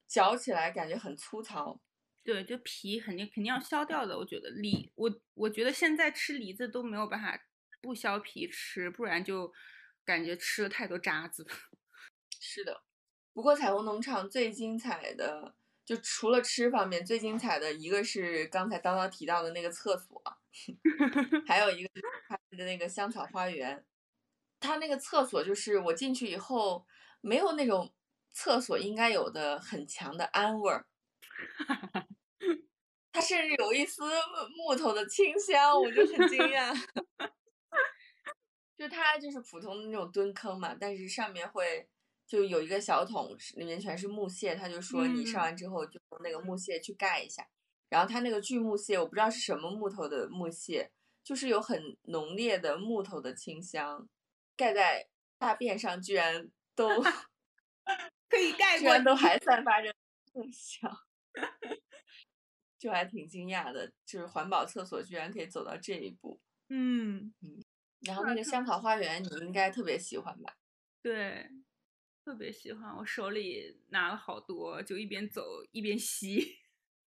[0.07, 1.79] 嚼起来感觉很粗糙。
[2.23, 4.17] 对，就皮肯定肯定要削掉的。
[4.17, 7.39] 我觉得梨，我我觉得现在吃梨子都没有办法
[7.81, 9.51] 不削皮吃，不然就
[10.05, 11.45] 感觉吃了太多渣子。
[12.39, 12.83] 是的，
[13.33, 20.21] 不过彩虹农场最精彩的，就除了吃方面最精彩的一个是刚才叨叨提到的那个厕所，
[21.47, 21.89] 还有一个
[22.27, 23.85] 他的那个香草花园，
[24.59, 26.85] 他那个厕所就是我进去以后
[27.19, 27.91] 没有那种
[28.31, 30.85] 厕所应该有的很强的氨味儿，
[33.11, 34.03] 它甚至有一丝
[34.55, 36.73] 木头的清香，我就很惊讶。
[38.77, 41.87] 就它就是普通的那种蹲坑嘛，但是上面会
[42.31, 47.45] 就有一个小桶，里面全是木屑，他就说你上完之后就用那个木屑去盖一下。
[47.89, 50.89] 然后他那个锯木屑，我不知道是什么木头的木屑，
[51.25, 54.07] 就是有很浓烈的木头的清香，
[54.55, 57.01] 盖在大便上居然都
[58.29, 59.93] 可以盖过，居然都还散发着
[60.31, 60.89] 木香，
[62.79, 66.39] 就还挺惊讶的，就是环保厕所居然可以走到这一步。
[66.69, 67.61] 嗯嗯，
[68.03, 70.55] 然后那个香草花园你应该特别喜欢吧？
[71.01, 71.49] 对，
[72.23, 76.59] 特别喜欢，我手里拿了好多，就一边走一边吸。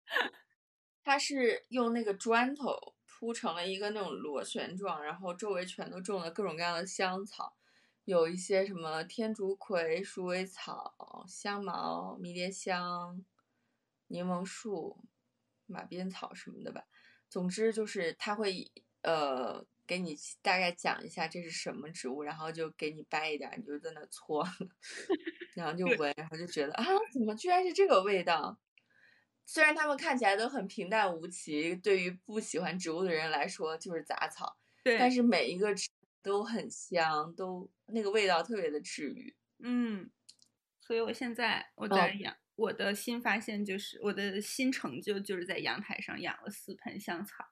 [1.03, 7.57] 它是用那个砖头铺成了一个那种螺旋状，然后周围全都种了各种各样的香草，
[8.05, 13.25] 有一些什么天竺葵、鼠尾草、香茅、迷迭香、
[14.07, 15.03] 柠檬树、
[15.65, 16.85] 马鞭草什么的吧。
[17.27, 24.41] 总之就是它会呃给你大概讲一下这是什么植物，然后就给你掰一点，你就在那搓，
[25.53, 28.57] 然后就闻，然后就觉得啊，怎么居然是这个味道？
[29.45, 35.75] 虽然它们看起来都很平淡无奇，对于不喜欢植物的人来说就是杂草，对，但是每一个
[36.21, 39.35] 都很香，都那个味道特别的治愈。
[39.59, 40.09] 嗯，
[40.79, 47.43] 所以我现在我在养，我的新发现就是我的新成就就是在阳台上养了四盆香草，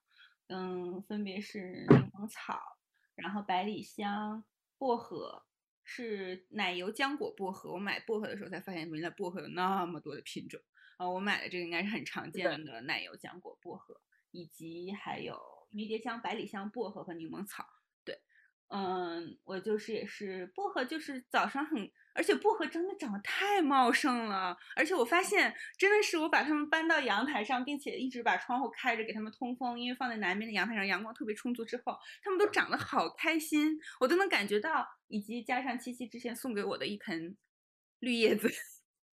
[0.50, 2.60] 嗯，分别是柠檬草，
[3.16, 4.44] 然后百里香、
[4.80, 5.44] 薄荷，
[5.84, 7.72] 是奶油浆果薄荷。
[7.72, 10.60] 我买薄荷的时候才发现，原来薄荷有那么多的品种。
[10.98, 15.40] 呃，我买的这个应该是很常见的奶油浆果薄荷，以及还有
[15.70, 17.66] 迷迭香、百里香、薄荷和柠檬草。
[18.04, 18.20] 对，
[18.70, 37.38] 嗯，我就是也是薄荷，就是早上很，而且薄荷真的长得太茂盛了，而且我发现真的是我把它们搬到阳台上，并且一直把窗户开着给它们通风，因为放在南边的阳台上阳光特别充足之后，它们都长得好开心，我都能感觉到，以及加上七七之前送给我的一盆
[38.00, 38.52] 绿叶子。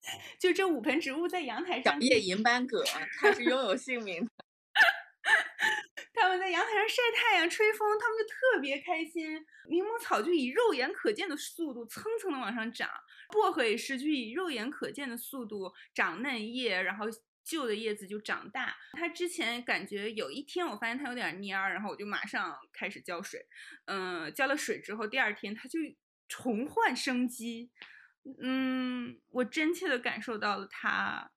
[0.40, 2.82] 就这五盆植物在阳台上，叶银斑葛，
[3.20, 4.30] 它是拥有姓名的。
[6.27, 9.37] 他们在阳台上晒太阳、吹风，他们就特别开心。
[9.68, 12.91] 柠檬草就以肉眼可见的速度蹭蹭的往上长，
[13.29, 17.07] 薄荷也是就以肉眼可见的速度长嫩叶，然后
[17.45, 18.74] 旧的叶子就长大。
[18.95, 23.47] 它之前感觉有一天我发现它有点蔫儿，然后我就马上开始浇水。
[23.85, 25.79] 嗯，浇了水之后，第二天它就
[26.29, 27.70] 重焕生机。
[28.43, 31.31] 嗯，我真切的感受到了它，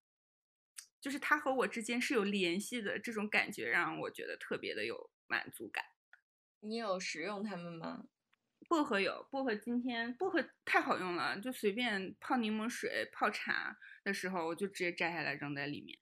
[0.99, 5.83] 就是它和我之间是有联系的，这种感觉让我觉得特别的有满足感。
[6.61, 8.05] 你有食用它们吗？
[8.67, 15.97] 薄荷有，薄荷今天薄荷太好用了，就随便泡柠檬水、泡茶的时候，我就直接摘下来扔在里面。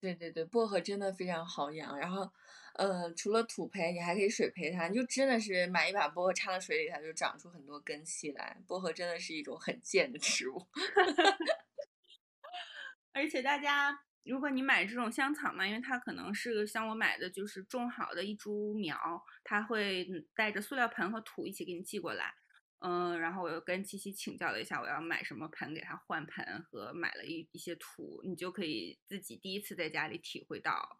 [0.00, 2.32] 对对对，薄荷真的非常好养，然后。
[2.78, 4.86] 呃，除了土培，你还可以水培它。
[4.86, 8.54] 你就真的是买一把薄荷插到水里，它就长出很多根系来。
[8.66, 10.68] 薄荷真的是一种很贱的植物。
[13.14, 22.34] 而且大家，如果你买这种香草嘛，因为它可能是像我买的，就是种好的一株苗，它会带着塑料盆和土一起给你寄过来。
[22.80, 30.98] 嗯，然后我又跟七七请教了一下，我要买什么盆给它换盆，和买了一一些土，你就可以自己第一次在家里体会到。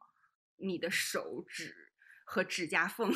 [0.58, 1.92] 你的手指
[2.24, 3.12] 和指甲缝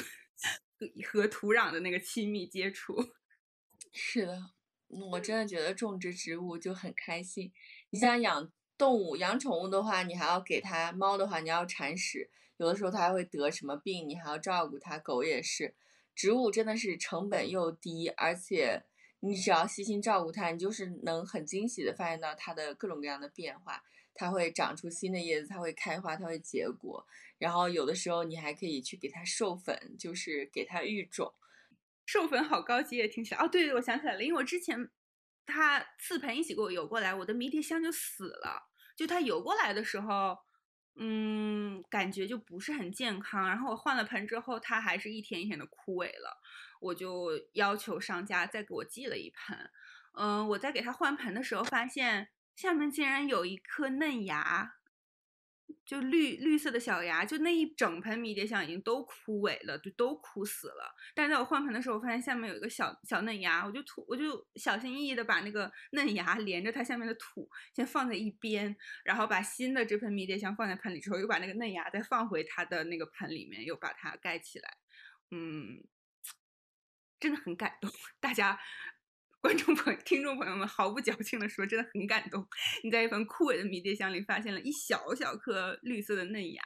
[1.11, 2.95] 和土壤的那个亲密接触，
[3.95, 4.39] 是的，
[4.89, 7.51] 我真的觉得种植植物就很开心。
[7.89, 14.99] 你像养动物、养宠物的话，你还要给它猫的话，你要铲屎，有的时候它还会得什么病，你还要照顾它。
[14.99, 15.75] 狗也是，
[16.15, 18.85] 植物真的是成本又低，而且
[19.21, 23.85] 你只要细心照顾它，你就是能很惊喜的发现到它的各种各样的变化。
[24.15, 27.07] 它会长出新的叶子，它会开花，它会结果。
[27.37, 31.35] 然后有的时候你还可以去给它授粉，就是给它育种。
[32.07, 33.47] 授粉好高级，也听起来哦。
[33.47, 34.91] 对对，我想起来了，因为我之前
[35.45, 38.70] 它四盆一起给我游过来，我的迷迭香就死了。
[39.01, 40.37] 就它游过来的时候，
[40.97, 43.49] 嗯，感觉就不是很健康。
[43.49, 46.39] 然后我换了盆之后，它还是一天一天的枯萎了。
[46.83, 49.71] 我就要求商家再给我寄了一盆。
[50.19, 54.75] 嗯，我在给它换盆的时候，发现下面竟然有一颗嫩芽。
[55.85, 60.95] 就绿绿色的小芽，就那一整盆迷迭香已经都枯萎了，就都枯死了。
[61.15, 74.77] 但是在我换盆的时候，我发现下面有一个小小嫩芽，我就土，我就小心翼翼的把那个嫩芽连着它下面的土先放在一边，然后把新的这盆迷迭香放在盆里之后，又把那个嫩芽再放回它的那个盆里面，又把它盖起来。
[75.31, 75.83] 嗯，
[77.19, 77.91] 真的很感动，
[78.21, 78.59] 大家。
[79.41, 82.47] 观众朋友、听众朋友们，毫不矫情的说，真的很感动。
[82.85, 86.63] 你在一盆枯萎的迷迭香里发现了一小小颗绿色的嫩芽。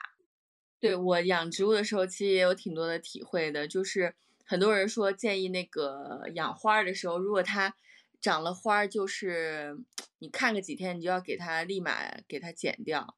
[0.80, 3.68] 对我养植物的时候，其实也有挺多的体会的。
[3.68, 7.76] 就是很多人说建议那个养花的时候，如果它
[8.20, 9.76] 长了花，就是
[10.18, 13.16] 你看个几天，你就要给它立马给它剪掉，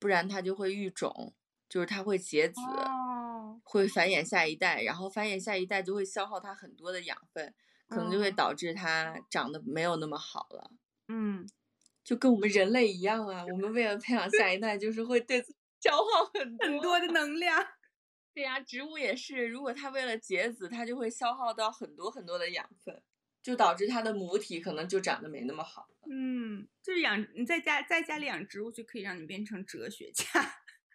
[0.00, 1.32] 不然它就会育种，
[1.68, 2.60] 就是它会结籽，
[3.62, 7.54] 会繁衍下一代，然后繁衍下一代就会消耗它很多的养分。
[7.90, 10.70] 可能就会导致它长得没有那么好了。
[11.08, 11.46] 嗯，
[12.04, 15.44] 就跟我们人类一样啊，我们为了培养下一代，就是会对
[15.80, 17.66] 消耗很很多的能量。
[18.32, 23.02] 对呀，植物也是，如果它为了结籽，它就会消耗到很多很多的养分，
[23.42, 26.08] 就导致它的母体可能就长得没那么好了。
[26.08, 30.24] 嗯，就是养你在家在家里养植物，就可以让你变成哲学家。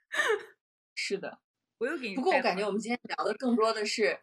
[0.96, 1.40] 是的，
[1.78, 2.16] 我又给你。
[2.16, 4.18] 不过我感觉我们今天聊的更多的是。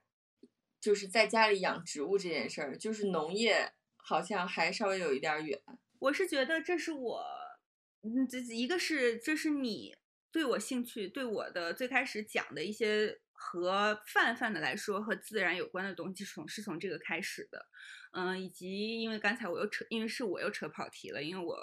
[0.82, 5.62] 就是在家里养植物这件事儿，就是农业好像还稍微有一点远。
[6.00, 7.24] 我是觉得这是我，
[8.02, 9.94] 嗯，这一个是这是你
[10.32, 17.64] 对我兴趣，对我的最开始讲的一些和泛泛的来说和自然有关的东西，是从是从这个开始的，
[18.10, 21.56] 嗯，以及因为刚才我又扯，因为是我又扯跑题了，因为我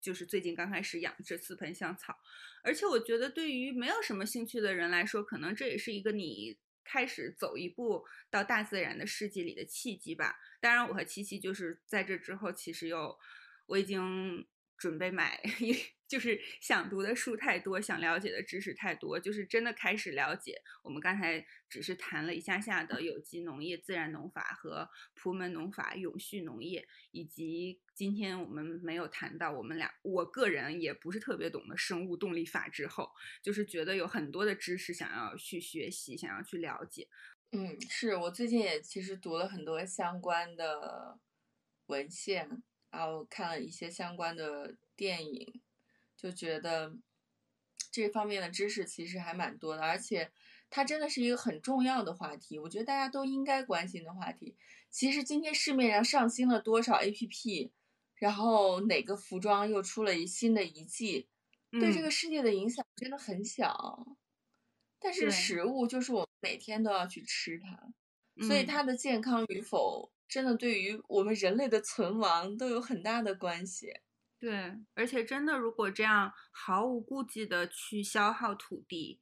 [0.00, 2.16] 就是最近刚开始养这四盆香草，
[2.64, 6.56] 而且我觉得对于没有什么兴趣的人来说，可能这也是一个你。
[6.84, 10.36] 开始走一步到大自然的世界里的契机吧。
[10.60, 13.18] 当然，我和七七就是在这之后，其实又
[13.66, 15.40] 我已经准备买，
[16.08, 20.60] 就是想读的书太多，想了解的知识太多，就是真的开始了解。
[20.82, 33.08] 我们刚才只是谈了一下下的有机农业、自然农法和普门农法、永续农业，以及今天我们没有谈到，我们俩我个人也不是特别懂的生物动力法之后，
[33.40, 37.06] 就是觉得有很多的知识想要去学习，想要去了解。
[37.52, 41.20] 嗯，是我最近也其实读了很多相关的
[41.86, 45.60] 文献，然后看了一些相关的电影，
[46.16, 46.96] 就觉得
[47.92, 50.32] 这方面的知识其实还蛮多的，而且
[50.68, 54.56] 它真的是一个很重要的话题，我觉得大家都应该关心的话题。
[54.90, 57.70] 其实今天市面上上新了多少 APP，
[58.22, 61.28] 然后哪个服装又出了一新的一季，
[61.72, 64.16] 对这个世界的影响真的很小。
[65.00, 73.92] 但是食物就是我们每天都要去吃它，所以它的健康与否，真的对于我们人类的存亡都有很大的关系。
[74.38, 79.20] 对，而且真的，如果这样毫无顾忌的去消耗土地，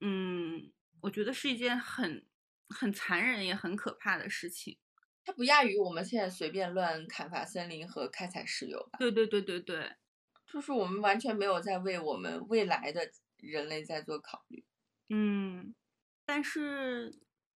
[0.00, 0.72] 嗯，
[1.02, 2.26] 我觉得是一件很
[2.68, 4.78] 很残忍也很可怕的事情。
[5.24, 8.98] 它不亚于我们现在随便乱砍伐森林和开采石油吧？
[8.98, 9.96] 对对对对对，
[10.46, 14.64] 就是我们完全没有在为我们未来的人类在做考虑。
[15.08, 15.74] 嗯，
[16.24, 17.10] 但是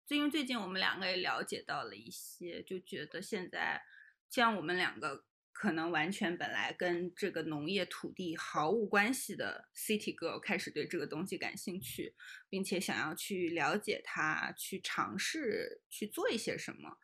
[0.05, 3.81] 最近最近我们两个也了解到了一些，就觉得现在
[4.29, 12.13] 像我们两个可能完全本来跟这个农业土地毫无关系的 City Girl 开始对这个东西感兴趣，
[12.49, 16.97] 并且想要去了解它，去尝试去做一些什么。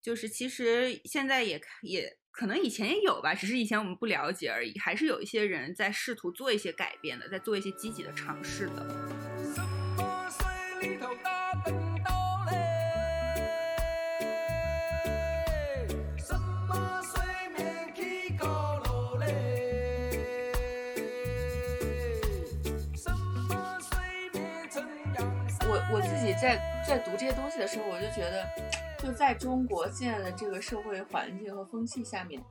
[0.00, 4.78] 就是其实现在也也可能以前也有吧，只是以前我们不了解而已。
[4.78, 9.08] 还是有一些人在试图做一些改变的，在做一些积极的尝试的。
[25.90, 28.46] 我自己在在读这些东西的时候，我就觉得，
[28.98, 32.44] 就在中国现在的这个社会环境和风气下面，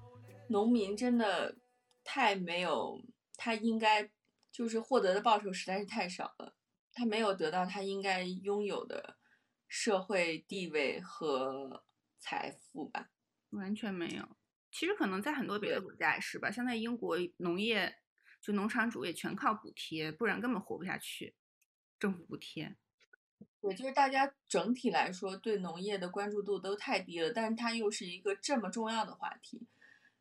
[0.50, 1.58] 农民真的
[2.06, 3.02] 太没有
[3.36, 4.10] 他应该
[4.52, 6.56] 就是获得的报酬实在是太少了，
[6.94, 9.18] 他没有得到他应该拥有的
[9.68, 11.84] 社会地位和
[12.20, 13.10] 财富吧？
[13.50, 14.38] 完全没有。
[14.72, 17.94] 其实可能在很多别的国家也是吧，像在英国，农业
[18.42, 21.36] 就农场主也全靠补贴，不然根本活不下去，
[22.00, 22.78] 政府补贴。
[23.68, 29.68] 对，就是大家整体来说对农业的关注度都太低了，但是它又是一个这么重要的话题。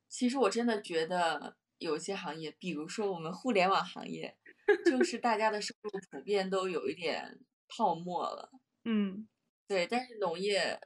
[0.09, 4.37] 其实我真的觉得有些行业，比如说我们互联网行业，
[4.85, 7.39] 就是大家的收入普遍都有一点
[7.69, 8.51] 泡沫了。
[8.83, 9.29] 嗯，
[9.69, 9.87] 对。
[9.87, 10.81] 但是农业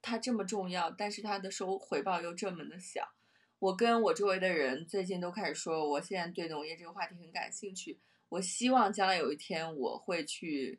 [0.00, 3.08] 它这么重要，但是它的收回报又这么的小。
[3.58, 7.98] 我跟我周围的人最近都开始说，我现在对农业这个话题很感兴趣。
[8.28, 10.78] 我希望将来有一天我会去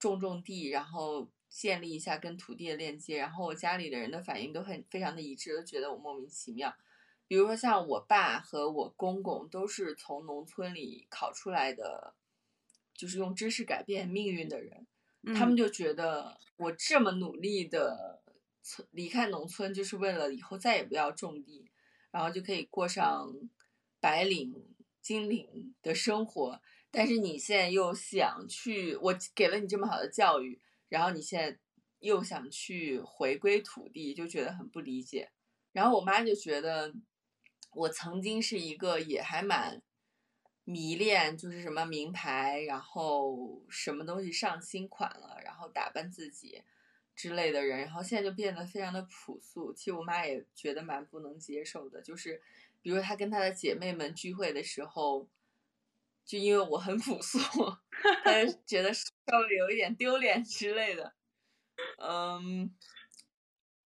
[0.00, 6.74] 种种地，然后建立一下跟土地的链接，然后我家里的人的反应都很非常的一致，都觉得我莫名其妙。
[7.28, 12.14] 比如说像我爸和我公公都是从农村里考出来的，
[12.94, 14.86] 就是用知识改变命运的人，
[15.36, 18.20] 他们就觉得我这么努力的
[18.90, 21.70] 离开农村，就是为了以后再也不要种地，
[22.10, 23.32] 然后就可以过上
[24.00, 26.60] 白领、金领的生活。
[26.90, 31.58] 但是你现在又想去，我给了你这么好的教育，然后你现在
[31.98, 35.30] 又想去回归土地，就觉得很不理解。
[35.72, 36.94] 然后我妈就觉得。
[37.72, 39.80] 我曾经是一个也还蛮
[40.64, 46.64] 迷恋，就是什么名牌，然后什么东西上新款了，然后打扮自己
[47.14, 49.72] 之类的人，然后现在就变得非常的朴素。
[49.72, 52.42] 其实我妈也觉得蛮不能接受的，就是
[52.82, 55.28] 比如她跟她的姐妹们聚会的时候，
[56.30, 57.38] 就因为我很朴素，
[58.22, 59.04] 她就觉得稍
[59.48, 61.12] 微有一点丢脸之类的，
[61.98, 62.72] 嗯。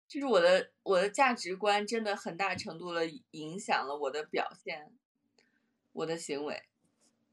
[0.08, 4.92] 就是我的我的价值观真的很大程度的影响了我的表现，
[5.92, 6.62] 我的行为，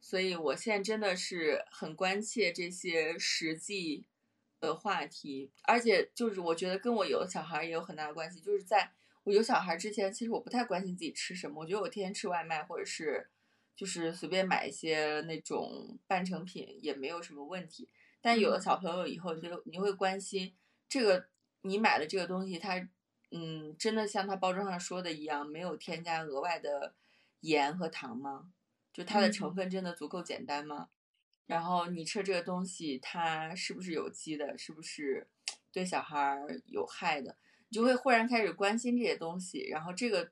[0.01, 4.07] 所以我现在真的是很关切这些实际
[4.61, 8.41] 的话题，而且就是我觉得跟我有小孩也有很大的关系。
[8.41, 8.91] 就是在
[9.25, 13.29] 我有小孩之前，其实我不太关心自己吃什么，我觉得我天天吃外卖或者是
[13.81, 17.89] 就是随便买一些那种半成品也没有什么问题。
[18.21, 20.55] 但有了小朋友以后，你就你会关心
[20.87, 21.31] 这个。
[21.63, 22.89] 你买的这个东西，它，
[23.33, 26.95] 嗯，真的像它包装上说的一样，没有添加额外的
[27.41, 28.51] 盐和糖吗？
[28.95, 30.89] 就它的成分真的足够简单吗？
[31.47, 34.57] 然后你吃这个东西，它是不是有机的？
[34.57, 35.29] 是不是
[35.71, 37.37] 对小孩有害的？
[37.69, 39.69] 你就会忽然开始关心这些东西。
[39.69, 40.31] 然后这个，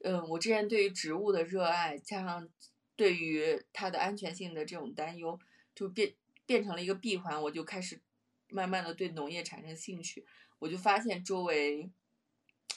[0.00, 2.48] 嗯，我之前对于植物的热爱，加上
[2.96, 5.38] 对于它的安全性的这种担忧，
[5.74, 6.14] 就变
[6.46, 7.40] 变成了一个闭环。
[7.42, 8.00] 我就开始
[8.48, 10.26] 慢慢的对农业产生兴趣。
[10.58, 11.90] 我就发现周围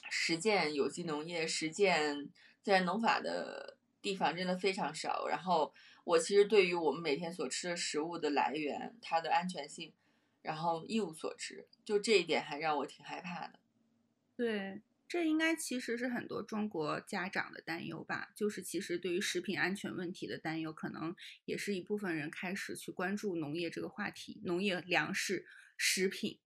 [0.10, 2.30] 实践有机农业、实践
[2.62, 5.28] 自然农法的地方真的非常少。
[5.28, 9.94] 然后我其实对于我们每天所吃的食物的来源、它的安全性，
[10.42, 13.60] 然后一无所知，就这一点还让我挺害怕的。
[14.36, 18.32] 对，这应该其实是很多中国家长的担忧吧？
[18.34, 25.46] 就是其实对于食品安全问题的担忧，可能也是一部分人开始去关注农业这个话题，农业、粮食、
[25.76, 26.40] 食品。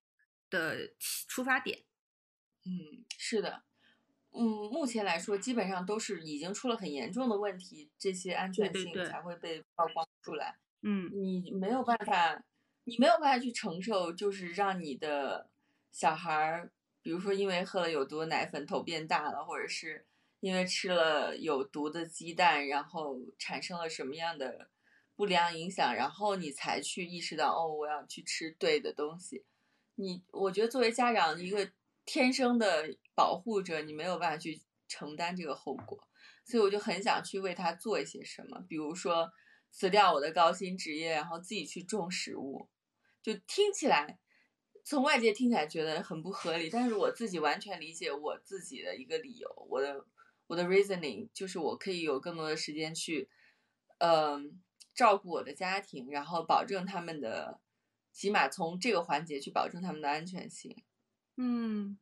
[0.49, 0.93] 的
[1.27, 1.83] 出发点，
[2.63, 3.63] 嗯，是的，
[4.29, 10.59] 嗯，目前来说，基本上都是已经出了很严重的问题，这些安全性才会被曝光出来。
[10.83, 12.43] 嗯，你没有办法，
[12.83, 15.49] 你没有办法去承受，就是让你的
[15.91, 16.71] 小孩儿，
[17.03, 20.07] 比如说因为喝了有毒的奶粉头变大了，或者是
[20.39, 24.69] 因为吃了有毒的鸡蛋，然后产生了什么样的
[25.15, 29.45] 不良影响，然后你才去意识到，哦，我要去吃对的东西。
[29.95, 31.69] 你我觉得作为家长一个
[32.05, 35.99] 天生的保护者，你没有办法去承担这个后果，
[36.45, 39.31] 所以我就很想去为他做一些什么，比如说
[39.69, 42.69] 辞掉我的高薪职业，然后自己去种食物，
[43.21, 44.19] 就听起来
[44.83, 50.05] 从外界听起来觉得很不合理，但是我自己完全理解我自己的一个理由，我的
[50.47, 53.29] 我的 reasoning 就是我可以有更多的时间去，
[53.99, 54.61] 嗯，
[54.93, 57.59] 照顾我的家庭，然后保证他们的。
[58.15, 60.83] 起码从这个环节去保证他们的安全性。
[61.35, 61.97] 嗯，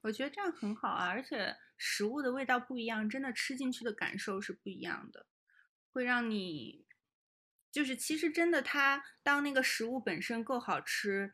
[0.00, 5.26] 我觉得这样很好啊，而且食物的味道不一样，真的吃进去的感受是不一样的，
[5.92, 6.84] 会让你
[7.70, 11.32] 就是其实真的它当那个食物本身够好吃，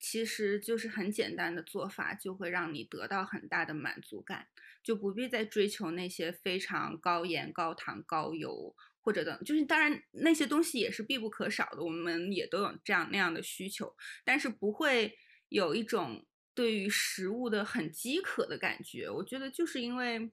[0.00, 4.48] 其实就是很简单的做法就会让你得到很大的满足感，
[4.82, 8.74] 就不必再追求那些非常高盐、高糖、高油。
[9.02, 13.96] 或者等，就是当然那些东西也是必不可少的，我们也都有这样那样的需求，
[14.26, 15.16] 但是不会
[15.48, 19.08] 有一种对于食物的很饥渴的感觉。
[19.08, 20.30] 我觉得就是因为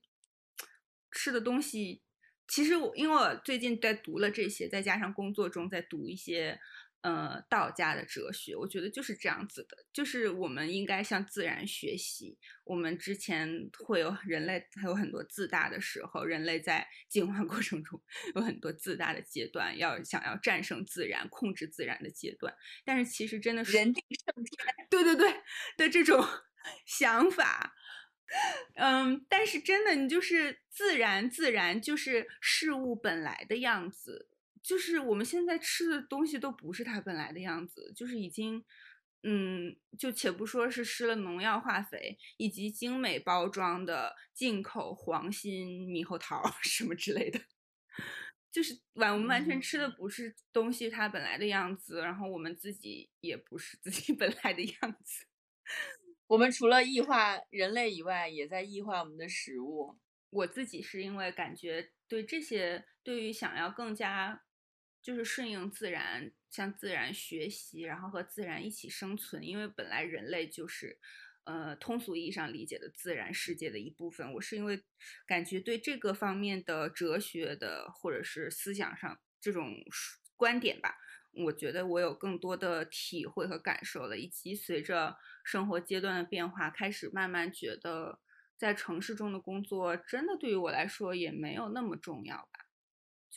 [1.12, 2.02] 吃的东西，
[2.46, 6.60] 其实我因为我最近在读了这些，再加上工作中在读一些。
[7.08, 12.38] 呃，道家的哲学，我觉得就是这样子的，就是我们应该向自然学习。
[12.66, 17.98] 我们之前会有人类还有很多自大的时候，人类在进化过程中
[18.36, 22.54] 有很多自大的阶段，要想要战胜自然、控制自然的阶段。
[22.84, 25.44] 但是其实真的是人定胜天， 对对对
[25.78, 26.22] 的这种
[26.86, 27.74] 想法。
[28.76, 34.28] 嗯，但是真的，你就是自然，自然就是事物本来的样子。
[34.68, 38.66] 就是我们现在吃的东西都不是它本来的样子，就是已经，
[39.24, 47.40] 嗯，就且不说是施了农药化肥以及精美包装的进口黄心猕猴桃 什么之类的，
[48.52, 55.26] 就是完我们完全吃的不是东西它本来的样子，然后我们自己也不是自己 本来的样子。
[56.28, 59.98] 我们除了异化人类以外，也在异化我们的食物。
[60.30, 64.44] 我自己是因为感觉对这些，对于想要更加
[65.08, 71.00] 就是顺应自然，向自然学习，然后和自然一起生存，因为本来人类就是。
[71.46, 74.84] 呃，通俗意义上理解的自然世界的一部分，我是因为
[75.26, 79.74] 感觉对这个方面的哲学的或者是思想上这种
[80.36, 80.98] 观点吧，
[81.32, 85.16] 我觉得我有更多的体会和感受了，以及随着
[85.46, 88.20] 生活阶段的变化，开始慢慢觉得
[88.58, 92.67] 在城市中的工作真的对于我来说也没有那么重要吧，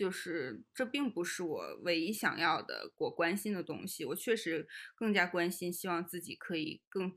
[0.01, 7.15] 就是这并不是我唯一想要的、我关心的东西，我确实更加关心，希望自己可以更。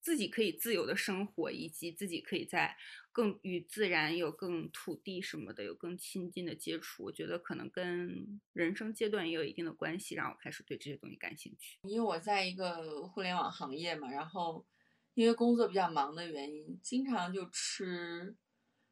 [0.00, 2.76] 自己可以自由的生活，以及自己可以在
[3.10, 11.80] 更与自然有更土地什么的有更亲近的接触，我觉得可能跟人生阶段也有一定的关系，让我开始对这些东西感兴趣。
[11.82, 14.64] 因为我在一个互联网行业嘛，然后
[15.14, 18.36] 因为工作比较忙的原因，经常就吃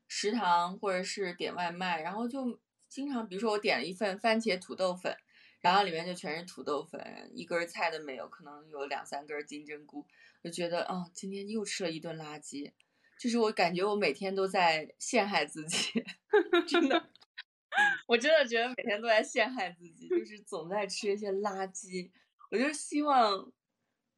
[0.08, 2.60] 食堂或者是点外卖，然后就
[2.94, 5.16] 经常比如说我点了一份番茄土豆粉。
[5.60, 7.00] 然后里面就全是土豆粉，
[7.32, 10.06] 一根菜都没有，可能有两三根金针菇，
[10.42, 12.70] 就觉得啊，今天又吃了一顿垃圾，
[13.18, 16.04] 就是我感觉我每天都在陷害自己，
[16.68, 17.08] 真的，
[18.06, 22.10] 我真的觉得每天都在陷害自己，就是总在吃一些垃圾，
[22.50, 23.50] 我就希望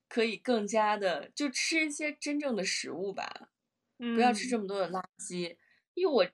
[0.08, 3.50] 可以更加的就吃一些真正的食物吧，
[3.98, 5.56] 不要吃这么多的垃圾，
[5.94, 6.26] 因为我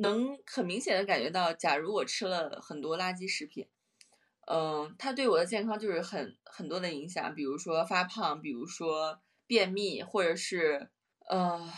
[0.00, 3.68] 能很明显的感觉到，假如我吃了很多垃圾食品。
[4.50, 10.90] 嗯，它对我的健康就是很很多的影响，比如说发胖，比如说便秘，或者是
[11.28, 11.70] 呃，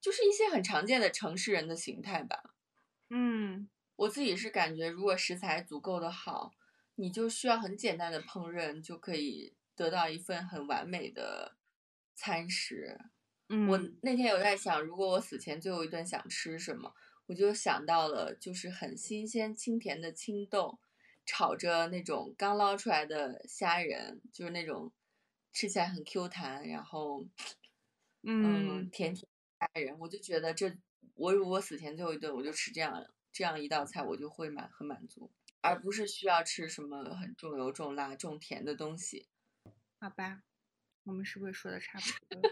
[0.00, 2.42] 就是一些很常见的城市人的形态吧。
[3.10, 6.50] 嗯，我自己是感觉，如果食材足够的好，
[6.96, 11.56] 你就需要很简单的烹饪就可以得到一份很完美的
[12.16, 12.98] 餐食。
[13.52, 16.94] 嗯，我那天有在想，如果我死前最后一顿想吃什么，
[17.26, 20.80] 我就想到了就是很新鲜清甜的青豆。
[21.24, 24.92] 炒着那种刚捞出来的虾仁，就是那种
[25.52, 27.24] 吃起来很 Q 弹，然后，
[28.22, 29.28] 嗯，甜甜
[29.60, 30.76] 虾仁，我就觉得这
[31.14, 35.30] 我如果死前最后一顿我就吃这样这样一道菜，我就会满很满足，
[35.60, 39.28] 而不是需要吃什么很重油重辣重甜的东西。
[40.00, 40.42] 好吧，
[41.04, 42.50] 我们是不是说的差不多？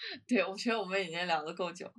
[0.26, 1.92] 对，我觉得我们已经聊得够久。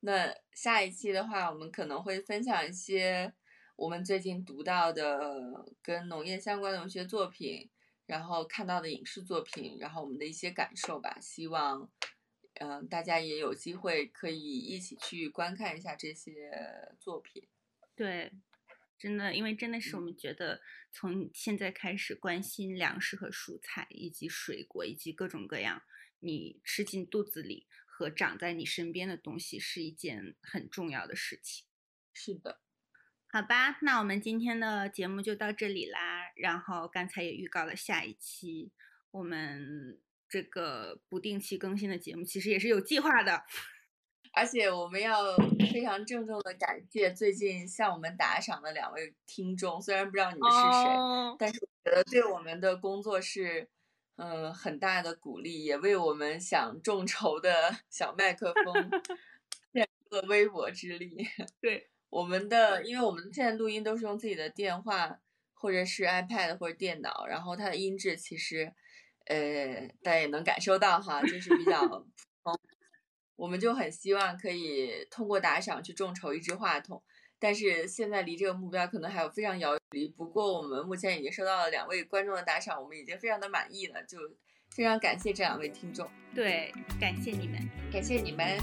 [0.00, 3.32] 那下一期的话，我们可能会分享一些。
[3.76, 7.70] 我们最近读到的跟农业相关的文学作品，
[8.04, 11.16] 然后看到的影视作品，然后我们的一些感受吧。
[11.18, 11.90] 希望，
[12.60, 16.50] 嗯，大家也有机会可以一起去观看一下这些
[16.98, 17.48] 作品。
[17.96, 18.30] 对，
[18.98, 20.60] 真的，因为真的是我们觉得
[20.92, 25.82] 从现在开始关心粮食和蔬菜，以及水果，以及各种各样
[26.20, 31.66] 你吃进肚子里和长在你身边的东西，是一件很重要的事情。
[32.14, 32.60] 是的。
[33.32, 36.32] 好吧，那我们今天的节目就到这里啦。
[36.36, 38.72] 然后刚才也预告了下一期
[39.12, 43.44] 我们这个不定期更新的节目，其实也是有计划的。
[44.32, 45.36] 而且我们要
[45.72, 53.68] 非常郑重的感谢最近向我们打赏的两位听众，虽然不知道你们是谁，但是我觉得对我们的工作是
[54.20, 58.90] 嗯很大的鼓励，也为我们想众筹的小麦克风
[59.72, 61.26] 献出了微薄之力。
[61.60, 61.88] 对。
[62.10, 65.20] 我们的，因为我们现在录音都是用自己的电话，
[65.54, 68.72] 或者是 iPad 或者电脑，然后它的音质其实，
[69.26, 72.04] 呃，大家也能感受到哈，就是比较普
[72.42, 72.60] 通。
[73.36, 77.00] 我们就很希望可以通过打赏去众筹一支话筒，
[77.40, 80.12] 但是现在离这个目标可能还有非常遥远。
[80.16, 84.18] 不过我们目前已经收到了两位观众的打赏，我们已经非常的满意了，就。
[84.72, 87.58] 非常感谢这两位听众，对，感谢你们，
[87.92, 88.56] 感谢你们。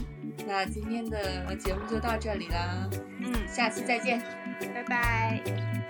[0.48, 2.90] 那今天的节目就到这里啦，
[3.20, 4.18] 嗯，下期再见，
[4.74, 5.87] 拜拜。